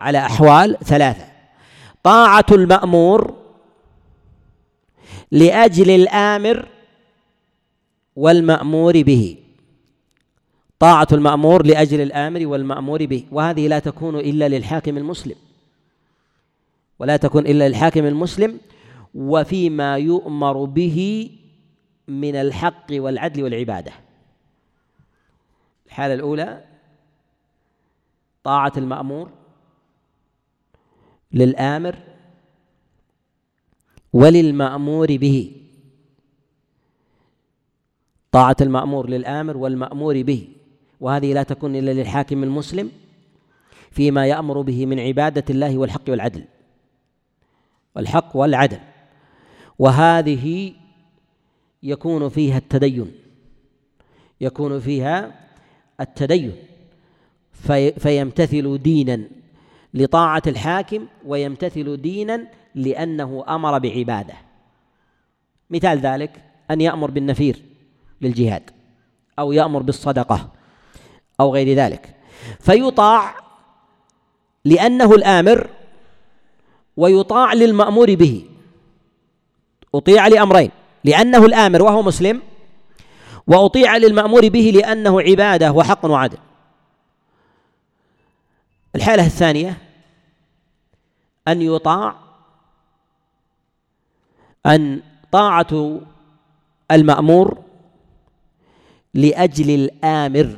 [0.00, 1.24] على أحوال ثلاثة.
[2.02, 3.34] طاعة المأمور
[5.32, 6.68] لأجل الآمر
[8.16, 9.36] والمأمور به.
[10.78, 13.24] طاعة المأمور لأجل الآمر والمأمور به.
[13.32, 15.36] وهذه لا تكون إلا للحاكم المسلم.
[16.98, 18.58] ولا تكون إلا للحاكم المسلم
[19.16, 21.30] وفيما يؤمر به
[22.08, 23.92] من الحق والعدل والعبادة.
[25.86, 26.64] الحالة الأولى
[28.44, 29.30] طاعة المأمور
[31.32, 31.96] للآمر
[34.12, 35.52] وللمأمور به.
[38.32, 40.48] طاعة المأمور للآمر والمأمور به.
[41.00, 42.90] وهذه لا تكون إلا للحاكم المسلم
[43.90, 46.44] فيما يأمر به من عبادة الله والحق والعدل.
[47.96, 48.80] والحق والعدل.
[49.78, 50.72] وهذه
[51.82, 53.12] يكون فيها التدين
[54.40, 55.34] يكون فيها
[56.00, 56.52] التدين.
[57.52, 59.28] في فيمتثل دينا
[59.94, 64.34] لطاعة الحاكم ويمتثل دينا لأنه أمر بعبادة.
[65.70, 67.62] مثال ذلك أن يأمر بالنفير
[68.20, 68.70] للجهاد
[69.38, 70.52] أو يأمر بالصدقة
[71.40, 72.14] أو غير ذلك.
[72.60, 73.34] فيطاع
[74.64, 75.70] لأنه الآمر
[76.96, 78.44] ويطاع للمأمور به.
[79.96, 80.70] أطيع لأمرين
[81.04, 82.42] لأنه الآمر وهو مسلم
[83.46, 86.38] وأطيع للمأمور به لأنه عبادة وحق وعدل.
[88.94, 89.78] الحالة الثانية
[91.48, 92.16] أن يطاع
[94.66, 96.00] أن طاعة
[96.90, 97.58] المأمور
[99.14, 100.56] لأجل الآمر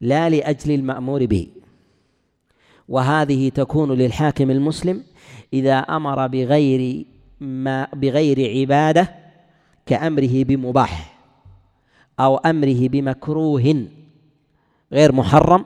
[0.00, 1.48] لا لأجل المأمور به.
[2.88, 5.04] وهذه تكون للحاكم المسلم
[5.52, 7.04] إذا أمر بغير
[7.40, 9.14] ما بغير عبادة
[9.86, 11.16] كأمره بمباح
[12.20, 13.86] أو أمره بمكروه
[14.92, 15.64] غير محرم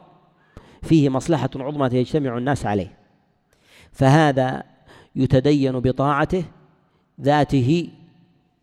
[0.83, 2.93] فيه مصلحة عظمى يجتمع الناس عليه.
[3.93, 4.63] فهذا
[5.17, 6.45] يتدين بطاعته
[7.21, 7.89] ذاته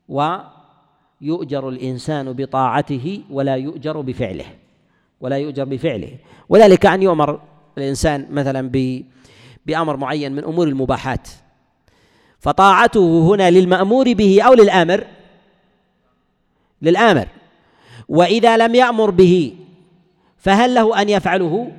[0.09, 4.45] ويؤجر الإنسان بطاعته ولا يؤجر بفعله
[5.21, 6.17] ولا يؤجر بفعله.
[6.49, 7.41] وذلك أن يؤمر
[7.77, 8.69] الإنسان مثلا
[9.67, 11.27] بأمر معين من أمور المباحات.
[12.39, 15.03] فطاعته هنا للمأمور به أو للآمر؟
[16.81, 17.27] للآمر.
[18.09, 19.55] وإذا لم يأمر به
[20.37, 21.71] فهل له أن يفعله؟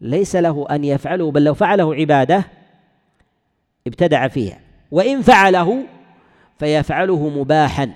[0.00, 2.44] ليس له أن يفعله بل لو فعله عبادة
[3.86, 4.60] ابتدع فيها.
[4.90, 5.82] وإن فعله
[6.58, 7.90] فيفعله مباحا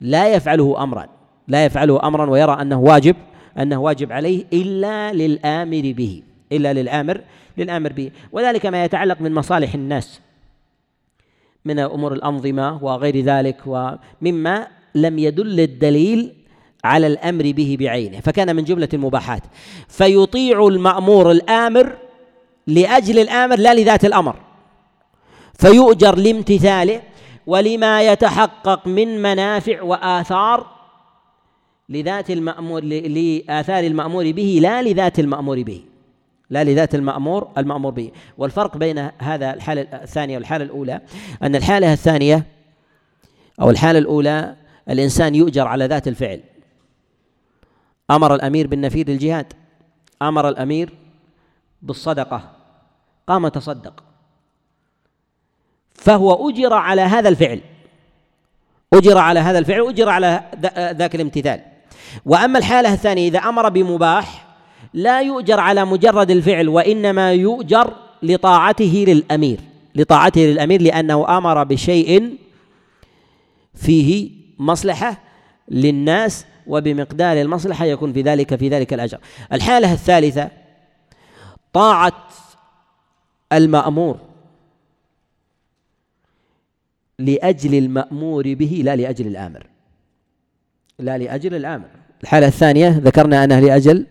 [0.00, 1.06] لا يفعله أمرا.
[1.48, 3.16] لا يفعله أمرا ويرى أنه واجب
[3.58, 6.22] أنه واجب عليه إلا للآمر به.
[6.52, 7.20] إلا للآمر
[7.58, 8.10] للآمر به.
[8.32, 10.20] وذلك ما يتعلق من مصالح الناس
[11.64, 16.32] من أمور الأنظمة وغير ذلك ومما لم يدل الدليل
[16.84, 18.20] على الأمر به بعينه.
[18.20, 19.42] فكان من جملة المباحات.
[19.88, 21.96] فيطيع المأمور الآمر
[22.66, 24.36] لأجل الآمر لا لذات الأمر.
[25.58, 27.02] فيؤجر لامتثاله
[27.46, 30.66] ولما يتحقق من منافع وآثار
[31.88, 35.80] لذات المأمور لآثار المأمور به لا لذات المأمور به.
[36.54, 38.10] لا لذات المأمور المأمور به.
[38.38, 41.00] والفرق بين هذا الحالة الثانية والحالة الأولى
[41.42, 42.46] أن الحالة الثانية
[43.60, 44.56] أو الحالة الأولى
[44.88, 46.40] الإنسان يؤجر على ذات الفعل.
[48.10, 49.52] أمر الأمير بالنفير للجهاد.
[50.22, 50.94] أمر الأمير
[51.82, 52.50] بالصدقة.
[53.26, 54.04] قام تصدق
[55.94, 57.60] فهو أجر على هذا الفعل.
[58.92, 60.44] أجر على هذا الفعل أجر على
[60.74, 61.60] ذاك الامتثال.
[62.24, 64.53] وأما الحالة الثانية إذا أمر بمباح
[64.94, 69.60] لا يؤجر على مجرد الفعل وإنما يؤجر لطاعته للأمير.
[69.94, 72.38] لطاعته للأمير لأنه أمر بشيء
[73.74, 75.20] فيه مصلحة
[75.68, 79.18] للناس وبمقدار المصلحة يكون في ذلك في ذلك الأجر.
[79.52, 80.50] الحالة الثالثة
[81.72, 82.28] طاعة
[83.52, 84.18] المأمور
[87.18, 89.66] لأجل المأمور به لا لأجل الآمر.
[90.98, 91.88] لا لأجل الآمر.
[92.22, 94.06] الحالة الثانية ذكرنا أنها لأجل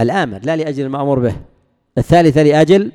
[0.00, 1.36] الآمر لا لأجل المأمور به.
[1.98, 2.92] الثالثة لأجل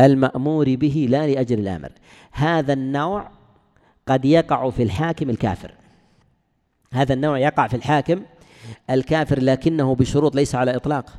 [0.00, 1.92] المأمور به لا لأجل الآمر.
[2.32, 3.30] هذا النوع
[4.06, 5.74] قد يقع في الحاكم الكافر.
[6.92, 8.22] هذا النوع يقع في الحاكم
[8.90, 11.10] الكافر لكنه بشروط ليس على إطلاق.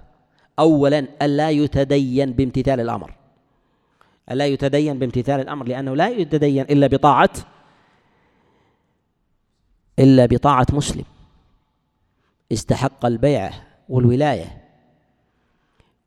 [0.59, 3.13] أولا ألا يتدين بامتثال الأمر.
[4.31, 7.29] ألا يتدين بامتثال الأمر لأنه لا يتدين إلا بطاعة
[9.99, 11.05] إلا بطاعة مسلم.
[12.51, 13.51] استحق البيعة
[13.89, 14.62] والولاية.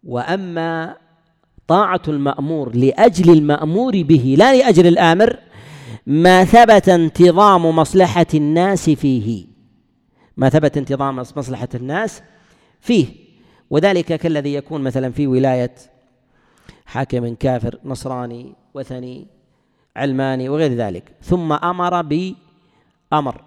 [0.07, 0.97] وأما
[1.69, 5.39] طاعة المأمور لأجل المأمور به لا لأجل الآمر
[6.07, 9.47] ما ثبت انتظام مصلحة الناس فيه.
[10.37, 12.23] ما ثبت انتظام مصلحة الناس
[12.81, 13.07] فيه.
[13.71, 15.75] وذلك كالذي يكون مثلا في ولاية
[16.87, 19.27] حاكم كافر نصراني وثني
[19.97, 21.13] علماني وغير ذلك.
[21.23, 23.45] ثم أمر بأمر.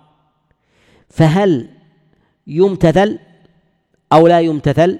[1.09, 1.69] فهل
[2.47, 3.19] يمتثل
[4.13, 4.99] أو لا يمتثل؟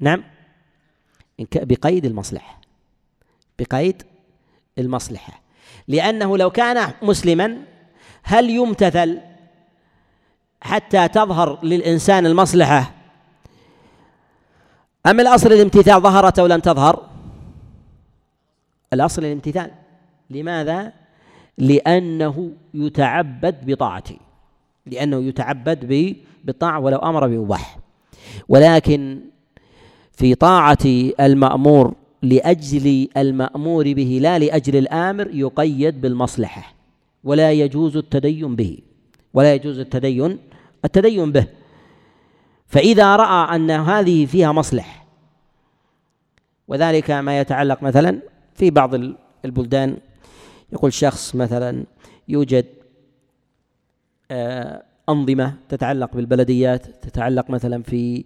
[0.00, 0.22] نعم.
[1.54, 2.60] بقيد المصلحة.
[3.58, 4.02] بقيد
[4.78, 5.40] المصلحة.
[5.88, 7.58] لأنه لو كان مسلما
[8.22, 9.20] هل يمتثل
[10.60, 12.92] حتى تظهر للإنسان المصلحة؟
[15.06, 17.08] أم الأصل الامتثال ظهرت أو لم تظهر؟
[18.92, 19.70] الأصل الامتثال.
[20.30, 20.92] لماذا؟
[21.58, 24.16] لأنه يتعبد بطاعته.
[24.86, 27.78] لأنه يتعبد بالطاعة ولو أمر بمباح
[28.48, 29.20] ولكن
[30.20, 30.78] في طاعة
[31.20, 36.74] المأمور لأجل المأمور به لا لأجل الآمر يقيد بالمصلحة
[37.24, 38.78] ولا يجوز التدين به
[39.34, 40.38] ولا يجوز التدين
[40.84, 41.46] التدين به.
[42.66, 45.06] فإذا رأى أن هذه فيها مصلح
[46.68, 48.20] وذلك ما يتعلق مثلا
[48.54, 48.94] في بعض
[49.44, 49.96] البلدان
[50.72, 51.84] يقول شخص مثلا
[52.28, 52.66] يوجد
[54.30, 58.24] آه، أنظمة تتعلق بالبلديات تتعلق مثلا في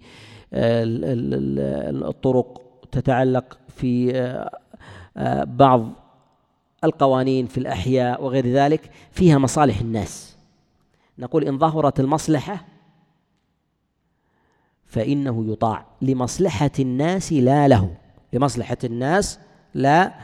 [2.04, 4.12] الطرق تتعلق في
[5.16, 5.92] آه، بعض
[6.84, 10.36] القوانين في الأحياء وغير ذلك فيها مصالح الناس.
[11.18, 12.64] نقول إن ظهرت المصلحة
[14.86, 17.94] فإنه يطاع لمصلحة الناس لا له.
[18.32, 19.38] لمصلحة الناس
[19.74, 20.14] لا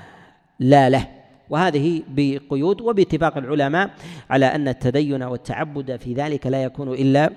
[0.58, 1.08] لا له.
[1.50, 3.90] وهذه بقيود وباتفاق العلماء
[4.30, 7.30] على أن التدين والتعبد في ذلك لا يكون إلا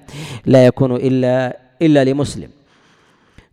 [0.46, 2.50] لا يكون إلا إلا لمسلم.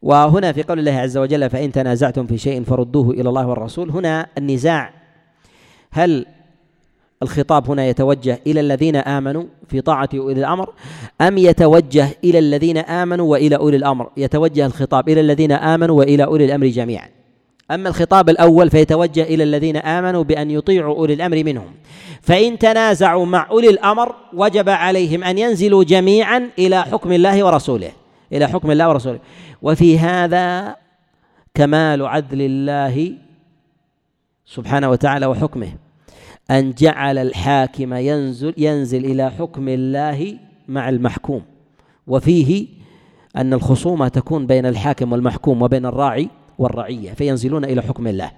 [0.02, 3.90] وهنا في قول الله عز وجل فإن تنازعتم في شيء فردوه إلى الله والرسول.
[3.90, 4.90] هنا النزاع.
[5.90, 6.26] هل
[7.22, 10.70] الخطاب هنا يتوجه إلى الذين آمنوا في طاعة أولي الأمر
[11.20, 16.44] أم يتوجه إلى الذين آمنوا وإلى أولي الأمر؟ يتوجه الخطاب إلى الذين آمنوا وإلى أولي
[16.44, 17.08] الأمر جميعا.
[17.70, 21.72] أما الخطاب الأول فيتوجه إلى الذين آمنوا بأن يطيعوا أولي الأمر منهم.
[22.22, 27.90] فإن تنازعوا مع أولي الأمر وجب عليهم أن ينزلوا جميعا إلى حكم الله ورسوله.
[28.32, 29.18] إلى حكم الله ورسوله.
[29.62, 30.76] وفي هذا
[31.54, 33.12] كمال عدل الله
[34.46, 35.72] سبحانه وتعالى وحكمه.
[36.50, 40.38] أن جعل الحاكم ينزل ينزل إلى حكم الله
[40.68, 41.42] مع المحكوم.
[42.06, 42.66] وفيه
[43.36, 48.30] أن الخصومة تكون بين الحاكم والمحكوم وبين الراعي والرعية فينزلون إلى حكم الله.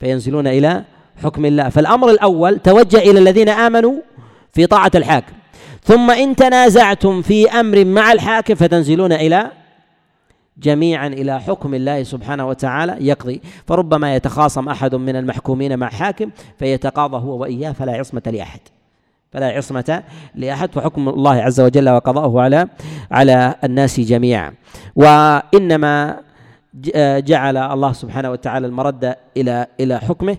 [0.00, 0.84] فينزلون إلى
[1.22, 1.68] حكم الله.
[1.68, 3.94] فالأمر الأول توجه إلى الذين آمنوا
[4.52, 5.32] في طاعة الحاكم.
[5.82, 9.50] ثم إن تنازعتم في أمر مع الحاكم فتنزلون إلى
[10.58, 13.40] جميعا إلى حكم الله سبحانه وتعالى يقضي.
[13.66, 18.60] فربما يتخاصم أحد من المحكومين مع حاكم فيتقاضى هو وإياه فلا عصمة لأحد.
[19.32, 20.02] فلا عصمة
[20.34, 22.68] لأحد فحكم الله عز وجل وقضاؤه على
[23.10, 24.54] على الناس جميعا.
[24.96, 26.20] وإنما
[27.18, 30.36] جعل الله سبحانه وتعالى المرد إلى إلى حكمه.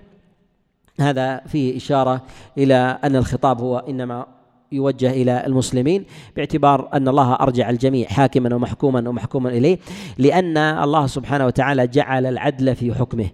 [0.99, 2.21] هذا فيه إشارة
[2.57, 4.25] إلى أن الخطاب هو إنما
[4.71, 6.05] يوجه إلى المسلمين
[6.35, 9.79] باعتبار أن الله أرجع الجميع حاكما ومحكوما ومحكوما إليه
[10.17, 13.27] لأن الله سبحانه وتعالى جعل العدل في حكمه.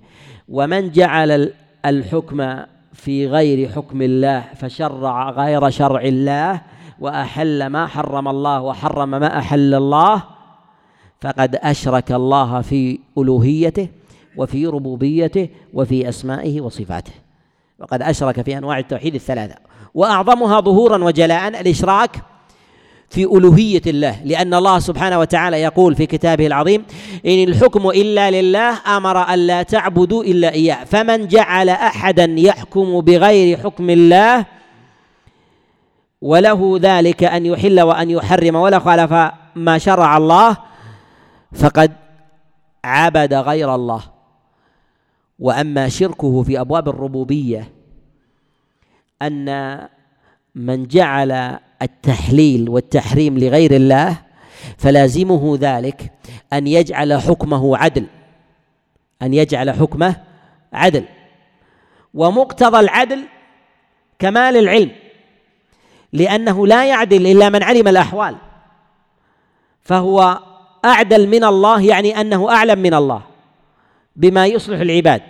[0.49, 1.51] ومن جعل
[1.85, 2.57] الحكم
[2.93, 6.61] في غير حكم الله فشرع غير شرع الله
[6.99, 10.23] وأحل ما حرم الله وحرم ما أحل الله
[11.21, 13.87] فقد أشرك الله في ألوهيته
[14.37, 17.11] وفي ربوبيته وفي أسمائه وصفاته.
[17.79, 19.55] وقد أشرك في أنواع التوحيد الثلاثة.
[19.95, 22.11] وأعظمها ظهورا وجلاء الإشراك
[23.09, 26.85] في ألوهية الله لأن الله سبحانه وتعالى يقول في كتابه العظيم
[27.25, 33.89] إن الحكم إلا لله أمر الا تعبدوا إلا إياه فمن جعل احدا يحكم بغير حكم
[33.89, 34.45] الله
[36.21, 40.57] وله ذلك أن يحل وأن يحرم ولا خالف ما شرع الله
[41.53, 41.91] فقد
[42.83, 44.01] عبد غير الله.
[45.39, 47.74] وأما شركه في أبواب الربوبية
[49.21, 49.87] أن
[50.55, 54.17] من جعل التحليل والتحريم لغير الله
[54.77, 56.11] فلازمه ذلك
[56.53, 58.05] أن يجعل حكمه عدل
[59.21, 60.15] أن يجعل حكمه
[60.73, 61.05] عدل.
[62.13, 63.23] ومقتضى العدل
[64.19, 64.91] كمال العلم
[66.13, 68.35] لأنه لا يعدل إلا من علم الأحوال
[69.81, 70.39] فهو
[70.85, 73.34] أعدل من الله يعني أنه أعلم من الله.
[74.15, 75.21] بما يصلح العباد.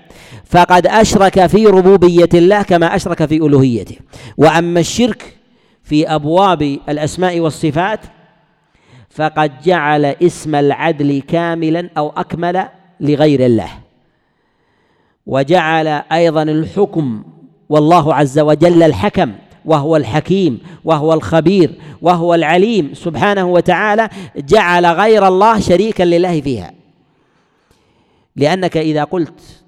[0.45, 3.95] فقد أشرك في ربوبية الله كما أشرك في ألوهيته.
[4.37, 5.37] وأما الشرك
[5.83, 7.99] في أبواب الأسماء والصفات
[9.09, 12.65] فقد جعل اسم العدل كاملا أو أكمل
[12.99, 13.69] لغير الله.
[15.25, 17.23] وجعل أيضا الحكم
[17.69, 19.31] والله عز وجل الحكم
[19.65, 21.71] وهو الحكيم وهو الخبير
[22.01, 26.84] وهو العليم سبحانه وتعالى جعل غير الله شريكا لله فيها.
[28.35, 29.63] لأنك إذا قلت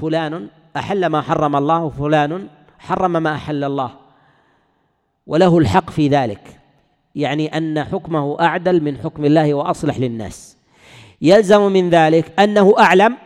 [0.00, 2.48] فلان أحل ما حرم الله فلان
[2.78, 3.90] حرم ما أحل الله.
[5.26, 6.60] وله الحق في ذلك.
[7.14, 10.56] يعني أن حكمه أعدل من حكم الله وأصلح للناس.
[11.22, 13.16] يلزم من ذلك أنه أعلم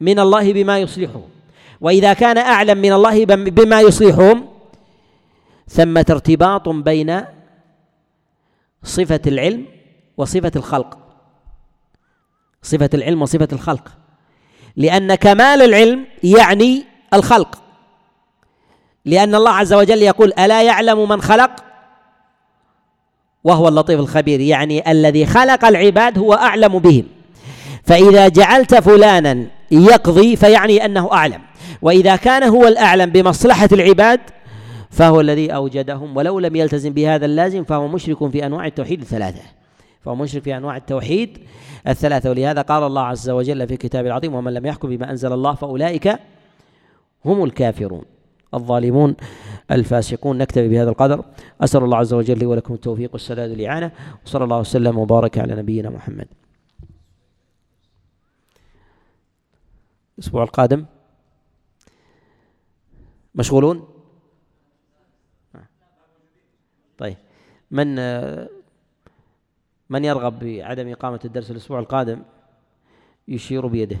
[0.00, 1.20] من الله بما يصلحه.
[1.80, 4.48] وإذا كان أعلم من الله بما يصلحهم
[5.68, 7.20] ثمة ارتباط بين
[8.82, 9.66] صفة العلم
[10.16, 10.98] وصفة الخلق.
[12.62, 13.99] صفة العلم وصفة الخلق.
[14.76, 17.58] لأن كمال العلم يعني الخلق.
[19.04, 21.50] لأن الله عز وجل يقول ألا يعلم من خلق؟
[23.44, 27.04] وهو اللطيف الخبير يعني الذي خلق العباد هو أعلم بهم.
[27.84, 31.40] فإذا جعلت فلانا يقضي فيعني أنه أعلم.
[31.82, 34.20] وإذا كان هو الأعلم بمصلحة العباد
[34.90, 39.59] فهو الذي أوجدهم ولو لم يلتزم بهذا اللازم فهو مشرك في أنواع التوحيد الثلاثة.
[40.00, 41.38] فهو مشرك في أنواع التوحيد
[41.88, 42.30] الثلاثة.
[42.30, 46.18] ولهذا قال الله عز وجل في كتابه العظيم ومن لم يحكم بما أنزل الله فأولئك
[47.24, 48.04] هم الكافرون.
[48.54, 49.16] الظالمون
[49.70, 50.38] الفاسقون.
[50.38, 51.24] نكتفي بهذا القدر.
[51.60, 53.92] أسأل الله عز وجل لي ولكم التوفيق والسداد والإعانة.
[54.26, 56.28] وصلى الله وسلم وبارك على نبينا محمد.
[60.18, 60.84] الأسبوع القادم
[63.34, 63.88] مشغولون؟
[66.98, 67.16] طيب.
[67.70, 67.98] من
[69.90, 72.22] من يرغب بعدم إقامة الدرس الأسبوع القادم
[73.28, 73.98] يشير بيده.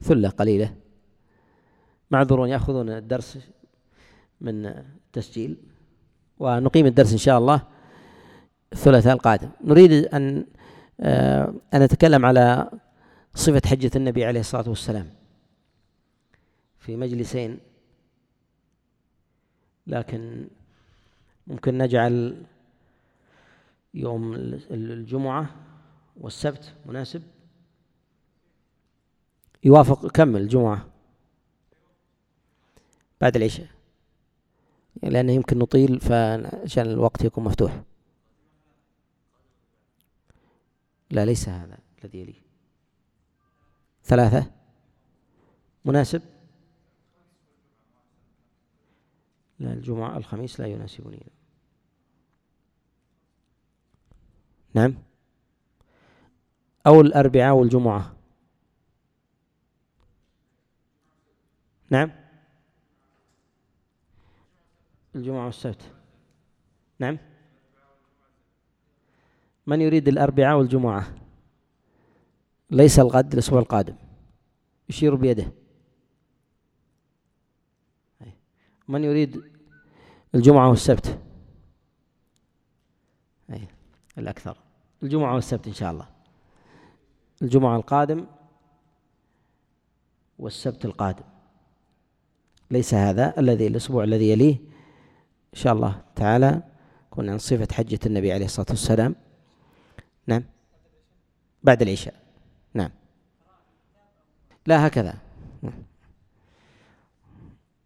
[0.00, 0.74] ثلة قليلة.
[2.10, 3.38] معذورون يأخذون الدرس
[4.40, 5.56] من التسجيل
[6.38, 7.62] ونقيم الدرس إن شاء الله
[8.72, 9.50] الثلاثاء القادم.
[9.64, 10.46] نريد أن
[11.00, 12.70] آه، أن نتكلم على
[13.34, 15.10] صفة حجة النبي عليه الصلاة والسلام.
[16.78, 17.71] في مجلسين
[19.86, 20.48] لكن
[21.46, 22.46] ممكن نجعل
[23.94, 24.34] يوم
[24.70, 25.56] الجمعة
[26.16, 27.22] والسبت مناسب.
[29.64, 30.86] يوافق كم الجمعة؟
[33.20, 33.68] بعد العشاء.
[35.02, 37.82] يعني لأنه يمكن نطيل فعشان الوقت يكون مفتوح.
[41.10, 42.42] لا ليس هذا الذي يليه.
[44.04, 44.50] ثلاثة؟
[45.84, 46.22] مناسب؟
[49.62, 51.26] لا الجمعة الخميس لا يناسبني.
[54.74, 54.94] نعم.
[56.86, 58.16] أو الأربعاء والجمعة.
[61.90, 62.10] نعم.
[65.14, 65.92] الجمعة والسبت.
[66.98, 67.18] نعم.
[69.66, 71.14] من يريد الأربعاء والجمعة؟
[72.70, 73.96] ليس الغد الأسبوع القادم.
[74.88, 75.52] يشير بيده.
[78.88, 79.51] من يريد
[80.34, 81.18] الجمعة والسبت.
[83.50, 83.68] أي
[84.18, 84.56] الأكثر.
[85.02, 86.08] الجمعة والسبت إن شاء الله.
[87.42, 88.26] الجمعة القادم
[90.38, 91.24] والسبت القادم.
[92.70, 94.54] ليس هذا الذي الأسبوع الذي يليه.
[95.54, 96.62] إن شاء الله تعالى
[97.10, 99.14] كنا عن صفة حجة النبي عليه الصلاة والسلام.
[100.26, 100.44] نعم.
[101.62, 102.14] بعد العشاء.
[102.74, 102.90] نعم.
[104.66, 105.14] لا هكذا.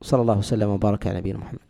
[0.03, 1.66] صلى الله وسلم وبارك على نبينا محمد.